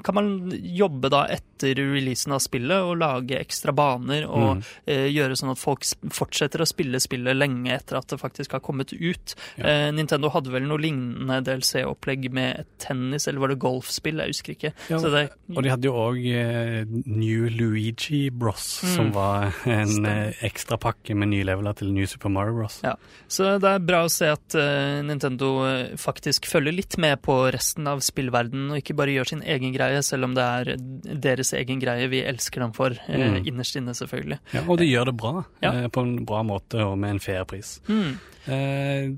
kan 0.03 0.15
man 0.17 0.27
jobbe 0.51 1.09
da 1.13 1.25
etter 1.31 1.75
releasen 1.77 2.33
av 2.35 2.39
spillet 2.41 2.81
og 2.87 2.97
lage 3.01 3.37
ekstra 3.39 3.73
baner 3.75 4.25
og 4.27 4.57
Mm. 4.57 4.63
eh, 4.87 5.07
gjøre 5.13 5.35
sånn 5.37 5.51
at 5.51 5.59
folk 5.61 5.83
fortsetter 6.09 6.61
å 6.63 6.67
spille 6.67 6.99
spillet 6.99 7.35
lenge 7.37 7.69
etter 7.75 7.97
at 7.97 8.07
det 8.07 8.17
faktisk 8.19 8.51
har 8.57 8.59
kommet 8.65 8.91
ut. 8.93 9.35
Ja. 9.57 9.65
Eh, 9.65 9.91
Nintendo 9.91 10.29
hadde 10.33 10.49
vel 10.51 10.63
noe 10.67 10.77
lignende 10.81 11.41
DLC-opplegg 11.45 12.31
med 12.33 12.65
tennis, 12.79 13.27
eller 13.27 13.39
var 13.39 13.47
det 13.49 13.59
golfspill? 13.59 14.17
Jeg 14.17 14.27
husker 14.33 14.55
ikke. 14.55 14.73
Ja, 14.89 14.97
Så 14.97 15.11
det, 15.11 15.29
og 15.55 15.61
de 15.63 15.69
hadde 15.69 15.83
jo 15.85 15.93
òg 15.93 16.17
eh, 16.25 16.85
New 17.05 17.49
Luigi 17.49 18.29
Bros, 18.31 18.81
Mm. 18.83 18.95
som 18.95 19.11
var 19.11 19.53
en 19.65 19.87
Stemmer. 19.87 20.27
eh, 20.29 20.33
ekstra 20.49 20.77
pakke 20.79 21.15
med 21.15 21.29
nye 21.29 21.43
leveler 21.43 21.75
til 21.75 21.91
New 21.93 22.05
Super 22.05 22.29
Mario 22.29 22.53
Bros. 22.55 22.79
Ja. 22.83 22.95
Så 23.29 23.59
det 23.59 23.69
er 23.69 23.79
bra 23.79 24.05
å 24.05 24.09
se 24.09 24.25
at 24.31 24.55
eh, 24.55 25.01
Nintendo 25.03 25.63
eh, 25.65 25.95
faktisk 25.95 26.45
følger 26.49 26.73
litt 26.75 26.97
med 26.97 27.21
på 27.21 27.51
resten 27.53 27.87
av 27.87 27.99
spillverdenen, 27.99 28.71
og 28.71 28.77
ikke 28.81 28.95
bare 28.95 29.07
gjør 29.13 29.27
sin 29.27 29.41
egen 29.43 29.50
greie, 29.59 30.01
selv 30.03 30.23
om 30.23 30.33
det 30.35 30.43
er 30.43 30.75
deres 31.21 31.53
egen 31.53 31.79
greie 31.79 32.07
vi 32.09 32.21
elsker 32.23 32.61
dem 32.61 32.71
for. 32.73 32.91
Eh, 33.07 33.17
Mm. 33.31 33.45
innerst 33.47 33.75
inne, 33.75 33.93
selvfølgelig. 33.93 34.39
Ja, 34.53 34.61
og 34.67 34.77
de 34.77 34.85
gjør 34.85 35.05
det 35.05 35.17
bra, 35.17 35.43
Ja. 35.61 35.71
eh, 35.71 35.87
på 35.87 36.01
en 36.01 36.25
bra 36.25 36.43
måte 36.43 36.75
og 36.85 36.97
med 36.97 37.09
en 37.11 37.19
fair 37.19 37.43
pris. 37.45 37.79
Mm. 37.87 38.19
Eh, 38.49 39.11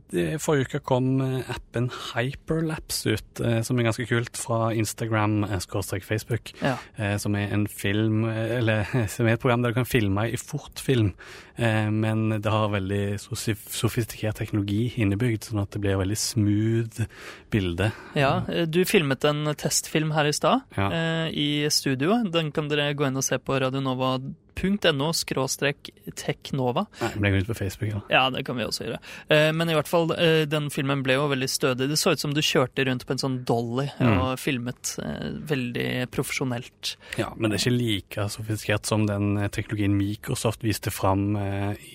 Forrige 0.43 0.65
uke 0.67 0.79
kom 0.83 1.21
eh, 1.23 1.49
appen 1.53 1.89
Hyperlapse 2.13 3.13
ut, 3.15 3.39
eh, 3.39 3.61
som 3.63 3.79
er 3.79 3.87
ganske 3.87 4.05
kult, 4.09 4.35
fra 4.37 4.71
Instagram 4.75 5.43
eh. 5.45 6.51
Ja. 6.61 6.75
eh, 6.97 7.15
Som 7.17 7.35
er 7.39 7.53
en 7.55 7.67
film, 7.67 8.25
eh, 8.27 8.57
eller 8.59 8.83
som 9.13 9.25
er 9.27 9.37
et 9.37 9.39
program 9.43 9.61
der 9.63 9.71
du 9.71 9.79
kan 9.79 9.85
filme 9.89 10.27
i 10.31 10.35
fortfilm, 10.37 11.13
eh, 11.57 11.89
men 11.89 12.29
det 12.41 12.51
har 12.51 12.67
veldig 12.73 13.19
sofistikert 13.21 14.35
teknologi 14.41 14.91
innebygd, 14.97 15.47
sånn 15.49 15.61
at 15.63 15.71
det 15.71 15.81
blir 15.85 15.97
veldig 16.01 16.17
smooth 16.19 17.05
bilde. 17.53 17.91
Ja, 18.19 18.41
du 18.67 18.83
filmet 18.85 19.23
en 19.29 19.45
testfilm 19.55 20.11
her 20.17 20.25
i 20.25 20.33
stad 20.35 20.61
Ja. 20.77 20.89
eh, 20.91 21.27
i 21.31 21.49
studio. 21.71 22.19
Den 22.29 22.51
kan 22.51 22.67
dere 22.67 22.93
gå 22.93 23.07
inn 23.07 23.17
og 23.17 23.23
se 23.23 23.37
på 23.39 23.55
radionova.no 23.61 24.33
skråstrek 24.55 25.89
teknova. 26.15 26.85
Nei, 27.01 27.09
jeg 27.11 27.19
ble 27.21 27.41
ut 27.43 27.47
på 27.51 27.55
Facebook, 27.57 27.91
da. 27.93 28.01
Ja, 28.09 28.29
det 28.29 28.43
kan 28.45 28.57
vi 28.57 28.63
også 28.65 28.85
gjøre. 28.85 28.99
Eh, 29.29 29.51
Men 29.53 29.69
i 29.69 29.73
hvert 29.73 29.87
fall, 29.87 30.11
eh, 30.11 30.45
den 30.45 30.69
filmen 30.69 31.03
ble 31.03 31.13
jo 31.15 31.27
veldig 31.29 31.49
stødig. 31.49 31.89
Det 31.89 31.97
så 31.97 32.11
ut 32.13 32.19
som 32.19 32.33
du 32.33 32.41
kjørte 32.41 32.85
rundt 32.85 33.05
på 33.05 33.11
en 33.11 33.17
sånn 33.17 33.43
dolly 33.45 33.89
Mm. 33.99 34.19
og 34.21 34.39
filmet 34.39 34.97
eh, 34.99 35.29
veldig 35.47 36.09
profesjonelt. 36.11 36.95
Ja, 37.17 37.33
men 37.37 37.49
det 37.51 37.59
er 37.61 37.69
ikke 37.69 37.77
like 37.77 38.29
sofistikert 38.29 38.85
som 38.85 39.05
den 39.05 39.49
teknologien 39.49 39.95
Microsoft 39.97 40.61
viste 40.63 40.91
fram 40.91 41.35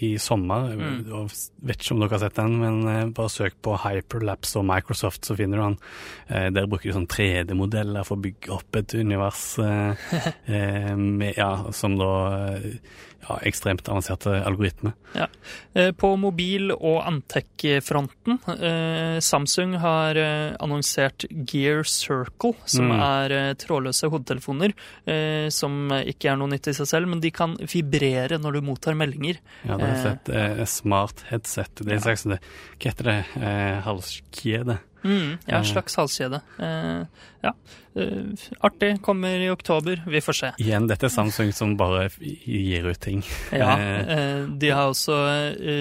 i 0.01 0.17
sommer. 0.19 0.75
Mm. 0.77 1.13
Og 1.13 1.31
vet 1.63 1.79
ikke 1.83 1.93
om 1.93 2.01
dere 2.01 2.11
har 2.11 2.19
sett 2.19 2.35
den, 2.35 2.59
men 2.59 3.13
bare 3.13 3.29
søk 3.29 3.55
på 3.63 3.77
Hyperlapse 3.79 4.57
og 4.59 4.65
Microsoft, 4.67 5.25
så 5.25 5.37
finner 5.37 5.57
du 5.57 5.63
den. 5.63 6.55
Der 6.55 6.67
bruker 6.67 6.91
de 6.91 6.97
sånn 6.97 7.07
3D-modeller 7.09 8.05
for 8.07 8.17
å 8.17 8.23
bygge 8.23 8.51
opp 8.55 8.77
et 8.77 8.95
univers 8.95 9.59
med, 10.49 11.35
ja, 11.37 11.73
som 11.73 11.97
da 11.99 12.48
ja, 13.29 13.37
ekstremt 13.49 13.89
avanserte 13.91 14.37
algoritmer. 14.47 14.93
Ja. 15.15 15.27
På 15.99 16.13
mobil- 16.21 16.71
og 16.73 17.03
Antec-fronten, 17.09 18.39
eh, 18.61 19.19
Samsung 19.25 19.75
har 19.83 20.17
eh, 20.17 20.55
annonsert 20.61 21.25
Gear 21.51 21.83
Circle, 21.85 22.55
som 22.65 22.89
Mm. 22.89 23.01
er 23.03 23.33
eh, 23.37 23.55
trådløse 23.55 24.09
hodetelefoner, 24.11 24.73
eh, 25.07 25.49
som 25.51 25.91
ikke 25.91 26.31
er 26.33 26.37
noe 26.41 26.49
nytt 26.49 26.69
i 26.69 26.73
seg 26.79 26.87
selv, 26.87 27.09
men 27.09 27.21
de 27.21 27.31
kan 27.31 27.57
vibrere 27.57 28.39
når 28.41 28.53
du 28.53 28.61
mottar 28.63 28.95
meldinger. 28.95 29.39
Ja, 29.65 29.77
det 29.77 29.89
Eh. 29.89 30.03
sett. 30.03 30.29
Eh, 30.29 30.65
smart 30.65 31.25
headset. 31.31 31.75
Det 31.77 31.89
er 31.93 31.95
Ja. 31.99 32.01
slags 32.15 32.25
Hva 32.29 32.39
heter 32.81 33.05
det? 33.05 33.25
Eh, 33.43 33.83
halskjede? 33.83 34.79
Mm, 35.05 35.39
ja, 35.47 35.59
Eh. 35.59 35.63
slags 35.65 35.95
halskjede. 35.97 36.41
Eh, 36.59 37.05
ja. 37.43 37.53
Eh, 37.97 38.25
artig. 38.61 39.01
Kommer 39.03 39.39
i 39.41 39.49
oktober. 39.51 40.03
Vi 40.07 40.21
får 40.21 40.33
se. 40.35 40.51
Igjen, 40.59 40.89
dette 40.89 41.07
er 41.07 41.09
Samsung 41.15 41.53
som 41.55 41.77
bare 41.77 42.09
gir 42.21 42.87
ut 42.91 43.01
ting. 43.01 43.23
Ja, 43.53 43.77
Eh. 43.79 44.09
eh, 44.19 44.47
de 44.59 44.69
har 44.71 44.91
også 44.91 45.15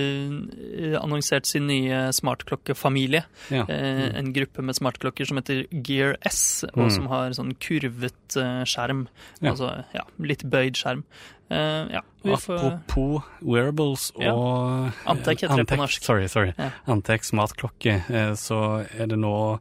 eh, 0.02 0.98
annonsert 1.02 1.46
sin 1.46 1.68
nye 1.68 2.12
smartklokkefamilie. 2.14 3.24
Ja. 3.52 3.66
Eh, 3.70 4.18
en 4.20 4.34
gruppe 4.34 4.62
med 4.62 4.76
smartklokker 4.76 5.26
som 5.28 5.38
heter 5.38 5.66
Gear 5.72 6.16
S, 6.26 6.64
og 6.74 6.88
Mm. 6.88 6.92
som 6.92 7.08
har 7.08 7.30
sånn 7.32 7.56
kurvet 7.60 8.36
eh, 8.38 8.64
skjerm. 8.66 9.08
Ja. 9.42 9.52
Altså 9.52 9.84
ja, 9.94 10.02
litt 10.20 10.44
bøyd 10.44 10.74
skjerm. 10.76 11.04
Eh, 11.50 11.88
ja, 11.94 12.02
Apropos 12.28 13.24
wearables 13.42 14.12
Ja. 14.20 14.34
og 14.34 14.92
Antec 15.08 15.42
heter 15.46 15.62
det 15.62 15.68
på 15.70 15.78
norsk. 15.80 16.04
Sorry, 16.04 16.28
sorry. 16.28 16.54
Ja. 16.58 16.72
Antec 16.92 17.24
smartklokke, 17.24 18.02
eh, 18.10 18.34
så 18.36 18.86
er 19.00 19.08
det 19.08 19.18
nå 19.20 19.60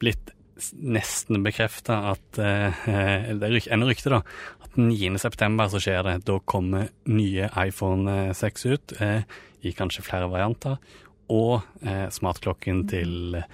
blitt 0.00 0.32
nesten 0.74 1.42
bekrefta 1.44 1.98
at 2.14 2.38
eh, 2.42 2.88
eh, 2.88 3.34
Det 3.38 3.42
er 3.50 3.68
ennå 3.76 3.86
rykte, 3.90 4.10
da. 4.10 4.22
At 4.64 4.76
9. 4.80 5.18
september 5.18 5.68
så 5.70 5.78
skjer 5.82 6.02
det. 6.08 6.16
Da 6.24 6.38
kommer 6.40 6.88
nye 7.06 7.50
iPhone 7.66 8.32
6 8.34 8.66
ut, 8.66 8.96
eh, 9.00 9.22
i 9.62 9.72
kanskje 9.72 10.02
flere 10.06 10.30
varianter. 10.30 10.78
Og 11.30 11.62
eh, 11.84 12.08
smartklokken 12.08 12.86
til 12.88 13.34
eh, 13.36 13.44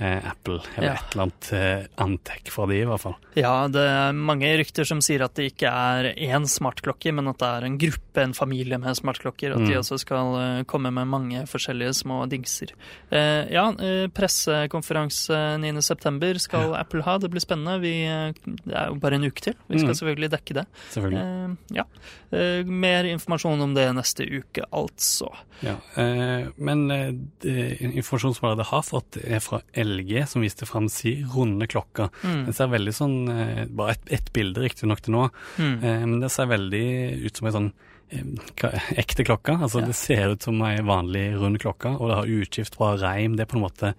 Apple, 0.00 0.60
eller 0.76 0.88
Ja. 0.88 0.94
et 0.94 1.14
eller 1.14 1.22
annet 1.24 1.52
eh, 1.52 2.50
fra 2.50 2.66
de, 2.66 2.74
i 2.80 2.84
hvert 2.84 3.00
fall. 3.00 3.14
Ja, 3.36 3.68
det 3.68 3.80
er 3.80 4.12
mange 4.12 4.48
rykter 4.58 4.84
som 4.86 4.98
sier 5.00 5.22
at 5.22 5.34
det 5.34 5.52
ikke 5.52 5.70
er 5.70 6.14
én 6.14 6.46
smartklokke, 6.50 7.12
men 7.14 7.28
at 7.28 7.38
det 7.38 7.46
er 7.46 7.64
en 7.68 7.78
gruppe, 7.78 8.22
en 8.22 8.32
familie 8.34 8.78
med 8.78 8.96
smartklokker. 8.98 9.52
At 9.54 9.58
de 9.66 9.74
Mm. 9.74 9.78
også 9.82 9.98
skal 10.00 10.34
eh, 10.40 10.64
komme 10.64 10.90
med 10.92 11.06
mange 11.06 11.44
forskjellige 11.46 11.94
små 11.94 12.28
dingser. 12.28 12.72
Eh, 13.12 13.46
ja, 13.52 13.68
eh, 13.78 14.08
pressekonferanse 14.08 15.58
9.9 15.60 16.38
skal 16.40 16.74
Apple 16.74 17.02
ha. 17.02 17.18
Det 17.18 17.30
blir 17.30 17.40
spennende. 17.44 17.78
Vi, 17.80 17.94
eh, 18.04 18.32
det 18.66 18.74
er 18.74 18.88
jo 18.88 18.94
bare 19.00 19.14
en 19.18 19.24
uke 19.30 19.40
til. 19.40 19.54
Vi 19.68 19.78
skal 19.78 19.90
Mm. 19.90 19.94
selvfølgelig 19.94 20.30
dekke 20.30 20.54
det. 20.54 20.66
Selvfølgelig. 20.90 21.22
Eh, 21.22 21.76
ja. 21.76 21.84
Eh, 22.32 22.64
mer 22.64 23.04
informasjon 23.04 23.60
om 23.62 23.74
det 23.74 23.94
neste 23.94 24.26
uke, 24.26 24.64
altså. 24.72 25.28
Ja, 25.62 25.76
eh, 25.96 26.48
men 26.58 26.90
eh, 26.90 27.12
det 27.40 28.66
har 28.66 28.82
fått, 28.82 29.16
er 29.24 29.38
fra 29.40 29.60
LG, 29.84 30.26
som 30.32 30.42
viste 30.42 30.66
fram 30.66 30.88
si 30.88 31.16
runde 31.34 31.68
klokka. 31.70 32.08
Mm. 32.24 32.44
Den 32.48 32.56
ser 32.56 32.72
veldig 32.72 32.94
sånn 32.96 33.16
eh, 33.30 33.64
Bare 33.70 33.94
ett 33.98 34.12
et 34.18 34.32
bilde, 34.34 34.62
riktignok 34.64 35.00
til 35.04 35.14
nå, 35.14 35.28
Mm. 35.58 35.74
eh, 35.84 36.04
men 36.06 36.20
det 36.24 36.30
ser 36.34 36.46
veldig 36.50 36.86
ut 37.26 37.36
som 37.36 37.46
ei 37.48 37.52
sånn 37.54 37.72
eh, 38.10 38.90
ekte 39.00 39.24
klokke. 39.26 39.56
Altså 39.60 39.80
Ja. 39.80 39.86
Det 39.90 39.94
ser 39.98 40.32
ut 40.34 40.42
som 40.42 40.60
ei 40.62 40.76
vanlig 40.82 41.26
rund 41.40 41.58
klokke, 41.62 41.94
og 41.98 42.08
det 42.10 42.16
har 42.16 42.32
utskift 42.40 42.76
fra 42.76 42.94
reim. 43.00 43.36
Det 43.36 43.44
er 43.46 43.52
på 43.52 43.56
en 43.58 43.64
måte 43.68 43.94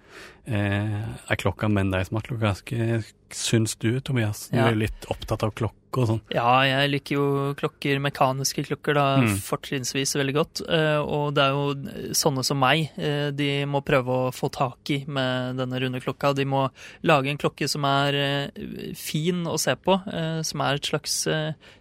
eh, 0.46 1.36
klokke, 1.36 1.68
men 1.70 1.90
det 1.90 1.98
er 2.00 2.04
ei 2.06 2.10
smartklokke. 2.10 3.04
Syns 3.34 3.74
du, 3.78 4.00
Tobias? 4.00 4.48
Du 4.50 4.56
Ja. 4.58 4.68
er 4.68 4.74
litt 4.74 5.06
opptatt 5.10 5.42
av 5.42 5.52
klokker 5.54 5.72
og 5.96 6.08
sånn. 6.08 6.20
Ja, 6.30 6.60
jeg 6.62 6.90
liker 6.90 7.14
jo 7.16 7.54
klokker, 7.56 7.98
mekaniske 7.98 8.66
klokker, 8.66 8.94
da, 8.94 9.16
Mm. 9.16 9.38
fortrinnsvis 9.40 10.12
veldig 10.14 10.34
godt. 10.34 10.60
Eh, 10.68 10.98
og 11.00 11.32
det 11.34 11.42
er 11.42 11.50
jo 11.50 11.74
sånne 12.12 12.44
som 12.44 12.58
meg 12.60 12.90
eh, 12.98 13.30
de 13.30 13.64
må 13.64 13.82
prøve 13.82 14.06
å 14.06 14.32
få 14.34 14.50
tak 14.52 14.90
i 14.90 15.04
med 15.08 15.56
denne 15.56 15.80
runde 15.80 16.02
klokka. 16.02 16.34
De 16.36 16.44
må 16.44 16.70
lage 17.02 17.28
en 17.30 17.38
klokke 17.38 17.66
som 17.68 17.82
er 17.84 18.12
eh, 18.14 18.94
fin 18.94 19.44
å 19.46 19.58
se 19.58 19.74
på, 19.74 19.96
som 20.44 20.60
er 20.60 20.74
et 20.74 20.82
slags 20.82 21.26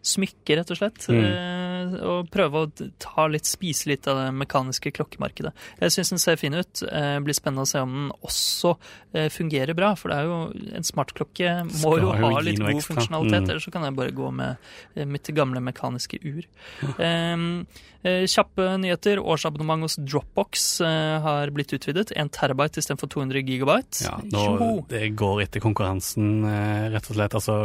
smykke, 0.01 0.55
rett 0.57 0.71
og 0.71 0.77
slett. 0.77 1.07
Mm. 1.11 1.99
Og 2.01 2.31
prøve 2.31 2.53
å 2.65 2.89
ta 2.97 3.27
litt, 3.27 3.43
spise 3.43 3.87
litt 3.87 4.07
av 4.07 4.15
det 4.17 4.31
mekaniske 4.33 4.93
klokkemarkedet. 4.95 5.51
Jeg 5.81 5.89
syns 5.91 6.09
den 6.09 6.19
ser 6.19 6.37
fin 6.37 6.53
ut. 6.53 6.73
Det 6.73 7.23
blir 7.23 7.33
spennende 7.35 7.65
å 7.65 7.67
se 7.67 7.79
om 7.79 7.91
den 7.91 8.11
også 8.23 8.77
fungerer 9.29 9.75
bra, 9.75 9.93
for 9.95 10.09
det 10.09 10.17
er 10.17 10.23
jo 10.23 10.73
en 10.73 10.83
smartklokke 10.83 11.34
må 11.34 11.34
Skal 11.35 11.99
jo 11.99 12.05
jo 12.05 12.11
ha 12.13 12.39
litt 12.41 12.59
god 12.59 12.69
ekstra. 12.75 12.95
funksjonalitet, 12.95 13.41
Mm. 13.41 13.49
ellers 13.49 13.65
så 13.65 13.71
kan 13.71 13.83
jeg 13.83 13.95
bare 13.95 14.11
gå 14.11 14.31
med 14.33 14.57
eh, 14.95 15.05
mitt 15.05 15.27
gamle 15.35 15.59
mekaniske 15.59 16.19
ur. 16.23 16.45
Um, 16.99 17.65
kjappe 18.05 18.77
nyheter. 18.77 19.17
Årsabonnement 19.17 19.81
hos 19.81 19.95
Dropbox 19.97 20.79
eh, 20.85 21.19
har 21.21 21.49
blitt 21.49 21.73
utvidet. 21.73 22.11
1 22.15 22.29
terabyte 22.31 22.77
istedenfor 22.77 23.09
200 23.09 23.41
gigabyte. 23.41 24.03
Ja, 24.05 24.19
nå, 24.21 24.85
det 24.89 25.09
går 25.17 25.41
etter 25.47 25.59
konkurransen, 25.63 26.45
rett 26.93 27.09
og 27.09 27.15
slett. 27.17 27.33
Altså, 27.33 27.55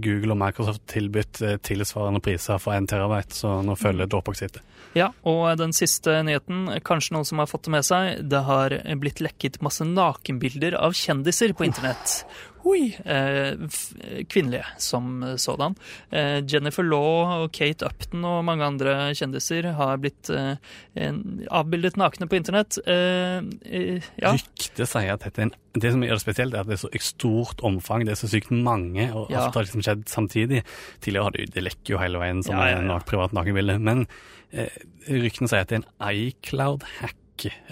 Google 0.00 0.32
og 0.32 0.40
Microsoft 0.40 0.86
tilbudt 0.88 1.42
eh, 1.44 1.58
tilsvarende 1.60 2.22
priser 2.24 2.58
for 2.58 2.72
1 2.72 2.88
terabyte, 2.94 3.36
så 3.36 3.58
nå 3.64 3.76
følger 3.76 4.08
Dropbox 4.08 4.42
etter. 4.48 4.64
Ja, 4.96 5.10
og 5.26 5.58
den 5.58 5.72
siste 5.76 6.20
nyheten, 6.24 6.68
kanskje 6.86 7.16
noen 7.16 7.26
som 7.28 7.42
har 7.42 7.50
fått 7.50 7.66
det 7.68 7.74
med 7.74 7.84
seg, 7.84 8.22
det 8.30 8.40
har 8.46 8.70
blitt 9.02 9.20
lekket 9.20 9.60
masse 9.60 9.84
nakenbilder 9.84 10.76
av 10.80 10.94
kjendiser 10.96 11.52
på 11.52 11.66
internett. 11.66 12.22
Oi! 12.64 12.94
Eh, 13.04 13.58
kvinnelige 14.32 14.64
som 14.80 15.20
sådan. 15.36 15.74
Eh, 16.10 16.38
Jennifer 16.48 16.82
Law 16.86 17.42
og 17.44 17.52
Kate 17.52 17.84
Upton 17.84 18.24
og 18.24 18.44
mange 18.48 18.64
andre 18.64 18.94
kjendiser 19.14 19.68
har 19.76 19.98
blitt 20.00 20.30
eh, 20.32 20.56
en- 20.96 21.44
avbildet 21.52 21.98
nakne 22.00 22.24
på 22.30 22.38
internett. 22.38 22.78
Ja. 22.86 24.32
Ryktet 24.32 24.88
sier 24.88 25.12
at 25.14 25.26
dette 25.26 25.42
er 25.42 25.48
en 25.50 25.54
Det 25.74 25.90
som 25.90 26.04
gjør 26.06 26.14
det 26.14 26.22
spesielt, 26.22 26.54
er 26.54 26.60
at 26.62 26.68
det 26.70 26.76
er 26.78 26.82
så 26.86 26.90
stort 27.02 27.60
omfang, 27.66 28.04
det 28.06 28.12
er 28.14 28.20
så 28.20 28.28
sykt 28.30 28.52
mange, 28.54 29.08
og 29.12 29.28
Ja. 29.32 29.40
alt 29.48 29.54
har 29.58 29.64
liksom 29.66 29.82
skjedd 29.82 30.04
samtidig. 30.08 30.62
Tidligere 31.02 31.24
har 31.24 31.30
det, 31.34 31.48
det 31.52 31.64
lekker 31.66 31.96
jo 31.96 31.98
hele 31.98 32.18
veien 32.22 32.44
som 32.46 32.54
Ja, 32.54 32.68
ja, 32.70 32.80
ja. 32.80 32.98
privat 33.00 33.32
nakenbilde, 33.34 33.80
men 33.82 34.06
eh, 34.52 34.68
ryktene 35.10 35.48
sier 35.50 35.64
at 35.66 35.68
det 35.68 35.80
er 35.80 35.82
en 35.82 36.14
iCloud-hack. 36.14 37.16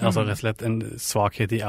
Altså 0.02 0.22
Mhm. 0.22 0.28
rett 0.28 0.32
og 0.32 0.42
slett 0.42 0.62
en 0.66 0.80
svakhet 0.98 1.52
i 1.52 1.60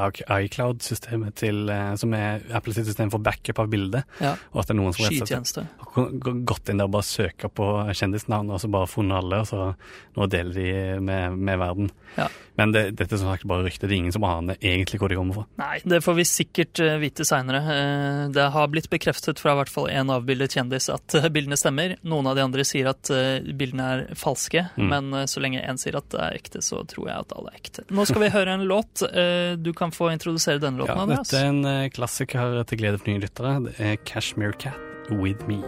iCloud-systemet 0.44 1.42
eh, 1.70 1.94
som 1.96 2.14
er 2.14 2.42
Apple 2.52 2.72
sitt 2.74 2.86
system 2.86 3.10
for 3.10 3.18
backup 3.18 3.58
av 3.58 3.68
bildet. 3.70 4.04
ja. 4.20 4.34
Og 4.52 4.60
at 4.60 4.66
det 4.68 4.74
er 4.76 4.80
noen 4.80 4.94
som 4.94 5.06
Skytjeneste. 5.06 5.66
har 5.78 6.10
gått 6.44 6.68
inn 6.68 6.78
der 6.78 6.84
og 6.84 6.90
bare 6.92 7.02
søker 7.02 7.48
på 7.48 7.68
kjendisnavn, 7.94 8.50
og 8.50 8.60
så 8.60 8.70
bare 8.70 8.86
funnet 8.86 9.16
alle, 9.18 9.40
og 9.40 9.46
så 9.46 9.74
nå 10.16 10.28
deler 10.28 10.52
de 10.54 11.00
med, 11.00 11.36
med 11.38 11.58
verden. 11.58 11.90
Ja. 12.16 12.28
Men 12.56 12.70
det, 12.70 12.94
dette 12.94 13.14
er 13.14 13.18
som 13.18 13.32
sagt 13.32 13.46
bare 13.50 13.64
rykte, 13.64 13.88
det 13.88 13.92
er 13.96 13.96
ingen 13.98 14.12
som 14.14 14.22
aner 14.24 14.54
egentlig 14.62 15.00
hvor 15.00 15.08
de 15.10 15.16
kommer 15.16 15.34
fra. 15.34 15.46
Nei, 15.58 15.80
det 15.84 16.02
får 16.04 16.14
vi 16.14 16.22
sikkert 16.24 16.78
eh, 16.84 16.98
vite 17.02 17.24
seinere. 17.26 18.30
det 18.32 18.44
har 18.52 18.68
blitt 18.70 18.88
bekreftet 18.90 19.38
fra 19.42 19.52
i 19.52 19.58
hvert 19.58 19.68
fall 19.72 19.88
én 19.90 20.10
avbildet 20.14 20.54
kjendis 20.54 20.86
at 20.94 21.14
eh, 21.18 21.28
bildene 21.34 21.58
stemmer. 21.58 21.96
Noen 22.04 22.28
av 22.30 22.36
de 22.36 22.42
andre 22.46 22.62
sier 22.66 22.86
at 22.92 23.10
eh, 23.10 23.40
bildene 23.54 23.88
er 24.10 24.14
falske, 24.14 24.70
Mm. 24.78 24.88
men 24.88 25.14
eh, 25.14 25.24
så 25.26 25.40
lenge 25.42 25.60
én 25.66 25.78
sier 25.78 25.96
at 25.98 26.08
det 26.10 26.20
er 26.20 26.34
ekte, 26.38 26.62
så 26.62 26.84
tror 26.86 27.08
jeg 27.10 27.18
at 27.18 27.32
alle 27.36 27.50
er 27.52 27.58
ekte. 27.58 27.83
Nå 27.90 28.06
skal 28.08 28.22
vi 28.22 28.28
høre 28.32 28.54
en 28.54 28.64
låt. 28.68 29.02
Eh, 29.02 29.56
Du 29.60 29.72
kan 29.76 29.90
få 29.92 30.08
introdusere 30.12 30.58
denne 30.58 30.78
låten, 30.78 30.96
Ja, 30.96 31.02
Andreas. 31.02 31.28
dette 31.28 31.42
er 31.42 31.48
en 31.48 31.64
eh, 31.64 31.88
klassiker 31.90 32.64
til 32.66 32.78
glede 32.78 32.98
for 32.98 33.10
nye 33.10 33.20
lyttere. 33.20 33.64
Det 33.66 33.74
er 33.80 33.96
Cashmere 34.04 34.52
Cat 34.58 35.10
With 35.10 35.44
Me. 35.48 35.60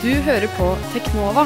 Du 0.00 0.08
hører 0.22 0.46
på 0.56 0.68
Teknova 0.94 1.44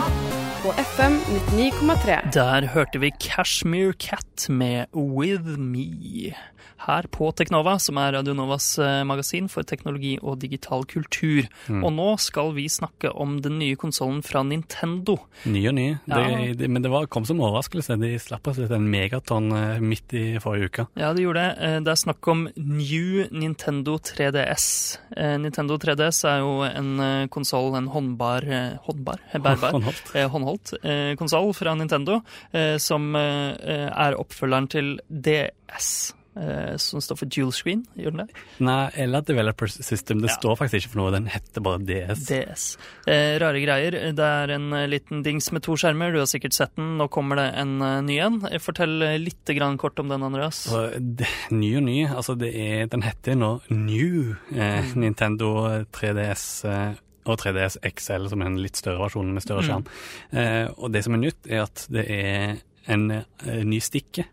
på 0.63 0.73
FM 0.79 1.13
99,3. 1.51 2.31
Der 2.35 2.67
hørte 2.75 2.99
vi 3.03 3.11
Cashmere 3.21 3.93
Cat 3.99 4.47
med 4.49 4.87
With 4.95 5.59
Me. 5.59 6.35
Her 6.83 7.07
på 7.15 7.29
Teknova, 7.39 7.77
som 7.79 7.95
er 8.03 8.11
Radio 8.17 8.33
Novas 8.35 8.65
eh, 8.83 9.05
magasin 9.07 9.47
for 9.47 9.63
teknologi 9.63 10.17
og 10.19 10.41
digital 10.43 10.83
kultur. 10.91 11.45
Mm. 11.71 11.85
Og 11.87 11.93
nå 11.95 12.07
skal 12.19 12.49
vi 12.57 12.65
snakke 12.75 13.13
om 13.23 13.37
den 13.45 13.61
nye 13.61 13.77
konsollen 13.79 14.19
fra 14.27 14.43
Nintendo. 14.43 15.15
Ny 15.47 15.61
og 15.71 15.77
ny. 15.79 15.85
Ja. 16.11 16.17
Det, 16.19 16.57
det, 16.59 16.71
men 16.75 16.83
det 16.83 16.91
var, 16.91 17.07
kom 17.07 17.23
som 17.29 17.39
overraskelse. 17.39 17.95
De 18.03 18.11
slapp 18.19 18.51
oss 18.51 18.59
litt 18.59 18.75
en 18.75 18.89
megaton 18.91 19.47
eh, 19.55 19.79
midt 19.79 20.17
i 20.19 20.25
forrige 20.43 20.73
uke. 20.73 20.87
Ja, 20.99 21.13
det 21.15 21.23
gjorde 21.23 21.45
det. 21.47 21.69
Eh, 21.69 21.77
Det 21.87 21.95
er 21.95 22.03
snakk 22.03 22.31
om 22.35 22.43
New 22.57 23.23
Nintendo 23.31 23.95
3DS. 24.03 24.67
Eh, 25.15 25.37
Nintendo 25.45 25.79
3DS 25.87 26.25
er 26.33 26.43
jo 26.43 26.57
en 26.67 27.29
konsoll, 27.31 27.77
en 27.79 27.93
håndbar 27.95 28.49
Håndbar? 28.89 29.23
Bærbar? 29.39 29.71
Håndholdt. 29.79 30.17
eh, 30.19 30.27
håndholdt 30.53 30.85
eh, 30.85 31.15
konsoll 31.17 31.53
fra 31.57 31.75
Nintendo, 31.79 32.21
eh, 32.53 32.77
som 32.79 33.15
eh, 33.17 33.89
er 33.91 34.19
oppfølgeren 34.21 34.69
til 34.73 34.99
DS. 35.09 36.13
Eh, 36.35 36.79
som 36.81 36.97
står 37.05 37.19
for 37.21 37.29
dual 37.29 37.51
screen, 37.53 37.83
gjør 37.95 38.15
den 38.15 38.23
det? 38.23 38.43
Nei, 38.65 38.87
eller 39.05 39.21
Developer 39.21 39.67
System. 39.69 40.23
Det 40.23 40.31
Ja. 40.31 40.37
står 40.39 40.57
faktisk 40.57 40.87
ikke 40.87 40.93
for 40.95 41.01
noe. 41.03 41.11
Den 41.13 41.27
heter 41.29 41.61
bare 41.61 41.79
DS. 41.85 42.23
DS. 42.25 42.79
Eh, 43.07 43.37
rare 43.39 43.61
greier. 43.61 43.91
Det 44.17 44.19
er 44.25 44.49
en 44.55 44.73
eh, 44.73 44.87
liten 44.89 45.21
dings 45.23 45.51
med 45.53 45.63
to 45.63 45.77
skjermer. 45.77 46.11
Du 46.11 46.19
har 46.23 46.27
sikkert 46.31 46.55
sett 46.57 46.73
den. 46.77 46.97
Nå 46.97 47.11
kommer 47.13 47.37
det 47.37 47.51
en 47.61 47.75
eh, 47.83 48.01
ny 48.01 48.17
en. 48.25 48.41
Eh, 48.49 48.57
Fortell 48.65 48.97
litt 49.21 49.45
grann 49.45 49.77
kort 49.77 49.99
om 50.01 50.09
den, 50.09 50.23
Andreas. 50.25 50.65
Det, 50.97 51.29
ny 51.51 51.77
og 51.77 51.83
ny. 51.83 51.99
Altså, 52.09 52.35
det 52.41 52.55
er, 52.57 52.87
den 52.87 53.03
heter 53.05 53.37
nå 53.37 53.61
New 53.69 54.33
eh, 54.57 54.81
Mm. 54.83 54.97
Nintendo 55.05 55.85
3DS. 55.93 56.65
Eh, 56.65 56.95
og 57.27 57.39
3DS 57.39 57.77
XL, 57.87 58.29
som 58.29 58.43
er 58.43 58.47
en 58.47 58.59
litt 58.63 58.77
større 58.77 58.99
versjon 58.99 59.33
med 59.33 59.43
større 59.45 59.63
Mm. 59.63 59.69
skjerm. 59.69 59.87
Eh, 60.33 60.69
og 60.79 60.93
det 60.93 61.05
som 61.05 61.15
er 61.15 61.19
nytt, 61.19 61.47
er 61.49 61.63
at 61.63 61.87
det 61.91 62.07
er 62.11 62.57
en 62.89 63.11
en 63.11 63.25
ny 63.69 63.79
stikke. 63.79 64.25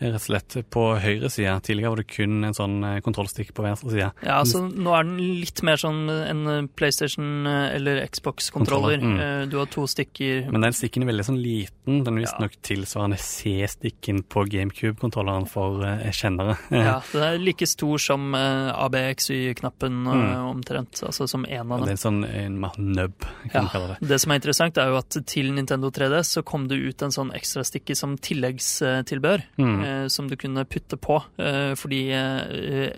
Eh, 0.00 0.06
Rett 0.10 0.14
og 0.16 0.20
slett 0.24 0.56
på 0.70 0.84
høyre 1.00 1.28
side. 1.30 1.54
Tidligere 1.62 1.90
var 1.92 1.96
det 2.02 2.06
kun 2.08 2.44
en 2.44 2.54
sånn 2.56 2.78
kontrollstikk 3.04 3.52
på 3.54 3.62
venstre 3.62 3.90
side. 3.92 4.10
Ja, 4.24 4.40
så 4.44 4.62
Nå 4.70 4.94
er 4.96 5.04
den 5.04 5.18
litt 5.40 5.62
mer 5.62 5.76
sånn 5.76 6.08
en 6.10 6.46
eh, 6.48 6.66
PlayStation 6.76 7.46
eh, 7.46 7.74
eller 7.76 8.00
Xbox-kontroller. 8.08 8.98
Mm. 9.04 9.18
Eh, 9.20 9.46
Du 9.50 9.58
har 9.58 9.66
to 9.66 9.86
stikker. 9.86 10.50
Men 10.50 10.62
den 10.62 10.72
stikken 10.72 11.02
er 11.04 11.10
veldig 11.12 11.26
sånn 11.28 11.40
liten. 11.42 12.02
Den 12.04 12.16
er 12.18 12.20
Ja. 12.22 12.26
visstnok 12.26 12.56
tilsvarende 12.62 13.18
C-stikken 13.20 14.22
på 14.28 14.44
GameCube-kontrolleren 14.48 15.46
for 15.48 15.84
eh, 15.84 16.10
kjennere. 16.10 16.56
Ja, 16.70 17.00
Den 17.12 17.22
er 17.22 17.38
like 17.38 17.66
stor 17.66 17.98
som 17.98 18.34
eh, 18.34 18.72
ABXY-knappen 18.74 20.06
eh, 20.06 20.18
Mm. 20.20 20.46
omtrent. 20.50 21.02
Altså 21.06 21.26
som 21.28 21.44
en 21.48 21.72
Og 21.72 21.80
dem. 21.80 21.86
det 21.86 21.88
er 21.88 21.98
en 21.98 22.04
sånn 22.04 22.24
en 22.24 22.60
nubb, 22.94 23.18
kan 23.20 23.50
Ja. 23.54 23.60
man 23.62 23.68
kalle 23.70 23.88
det. 24.00 24.08
Det 24.08 24.20
som 24.20 24.32
er 24.32 24.38
interessant, 24.40 24.78
er 24.78 24.88
jo 24.88 24.96
at 24.96 25.16
til 25.26 25.52
Nintendo 25.52 25.90
3DS 25.90 26.36
så 26.38 26.42
kom 26.44 26.68
det 26.68 26.78
ut 26.78 27.02
en 27.02 27.10
sånn 27.10 27.30
ekstrastikke 27.34 27.96
som 27.96 28.16
tilleggstilbør. 28.18 29.42
Mm. 29.58 29.84
Eh, 29.90 30.06
som 30.08 30.28
du 30.30 30.36
kunne 30.38 30.64
putte 30.70 30.96
på. 30.96 31.18
eh, 31.42 31.74
fordi 31.78 32.00
eh, 32.14 32.54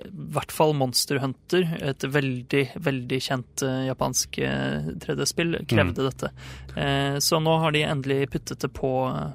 i 0.06 0.26
hvert 0.37 0.52
fall 0.52 0.75
Monster 0.76 1.18
Hunter, 1.22 1.64
et 1.80 2.04
veldig, 2.04 2.62
veldig 2.84 3.20
kjent 3.25 3.64
japansk 3.88 4.38
eh, 4.44 4.92
3D-spill, 5.06 5.56
krevde 5.66 6.02
Mm. 6.04 6.11
dette. 6.11 6.30
Eh, 6.76 7.16
så 7.20 7.40
nå 7.42 7.56
har 7.61 7.72
de 7.75 7.82
endelig 7.84 8.30
puttet 8.32 8.61
det 8.64 8.70
på, 8.76 8.92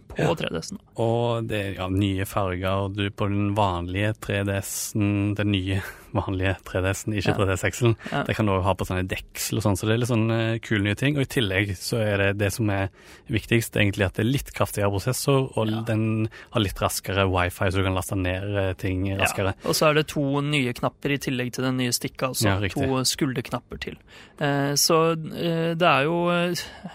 på 0.10 0.22
Ja. 0.24 0.34
3DS-en. 0.40 0.80
Og 1.02 1.48
det 1.50 1.60
er 1.64 1.74
ja, 1.82 1.88
nye 1.94 2.26
farger, 2.26 2.88
du 2.96 3.10
på 3.12 3.28
den 3.30 3.52
vanlige 3.58 4.14
3DS-en, 4.26 5.36
den 5.38 5.52
nye 5.54 5.82
vanlige 6.16 6.56
3DS-en, 6.68 7.14
ikke 7.20 7.34
3DS-ekselen. 7.38 7.96
Ja. 8.12 8.24
det 8.28 8.36
kan 8.38 8.46
du 8.48 8.54
også 8.54 8.66
ha 8.68 8.74
på 8.80 8.88
sånne 8.88 9.08
deksel 9.12 9.58
og 9.60 9.64
sånn, 9.66 9.78
så 9.80 9.88
det 9.90 9.94
er 9.96 10.02
litt 10.04 10.12
sånn 10.12 10.32
eh, 10.32 10.60
kule 10.64 10.84
nye 10.86 10.96
ting. 11.00 11.18
Og 11.18 11.26
i 11.26 11.30
tillegg 11.38 11.74
så 11.78 12.00
er 12.04 12.18
det 12.18 12.30
det 12.40 12.52
som 12.56 12.70
er 12.74 12.90
viktigst, 13.32 13.76
egentlig 13.76 14.06
at 14.08 14.16
det 14.18 14.24
er 14.26 14.32
litt 14.32 14.54
kraftigere 14.56 14.92
prosessor, 14.94 15.52
og 15.58 15.68
Ja. 15.72 15.82
den 15.88 16.30
har 16.52 16.62
litt 16.64 16.80
raskere 16.80 17.28
wifi, 17.30 17.70
så 17.72 17.78
du 17.78 17.84
kan 17.84 17.96
laste 17.98 18.16
ned 18.18 18.56
eh, 18.56 18.74
ting 18.74 19.06
raskere. 19.20 19.54
Ja. 19.58 19.68
Og 19.70 19.76
så 19.76 19.90
er 19.90 19.94
det 20.00 20.08
to 20.08 20.42
nye 20.42 20.74
knapper 20.74 21.12
i 21.12 21.18
tillegg 21.18 21.54
til 21.54 21.64
den 21.68 21.78
nye 21.78 21.92
stikka, 21.96 22.30
altså 22.32 22.58
to 22.72 23.04
skulderknapper 23.04 23.80
til. 23.80 23.98
Eh, 24.40 24.74
så 24.78 25.16
det 25.18 25.82
er 25.82 26.04
jo 26.06 26.18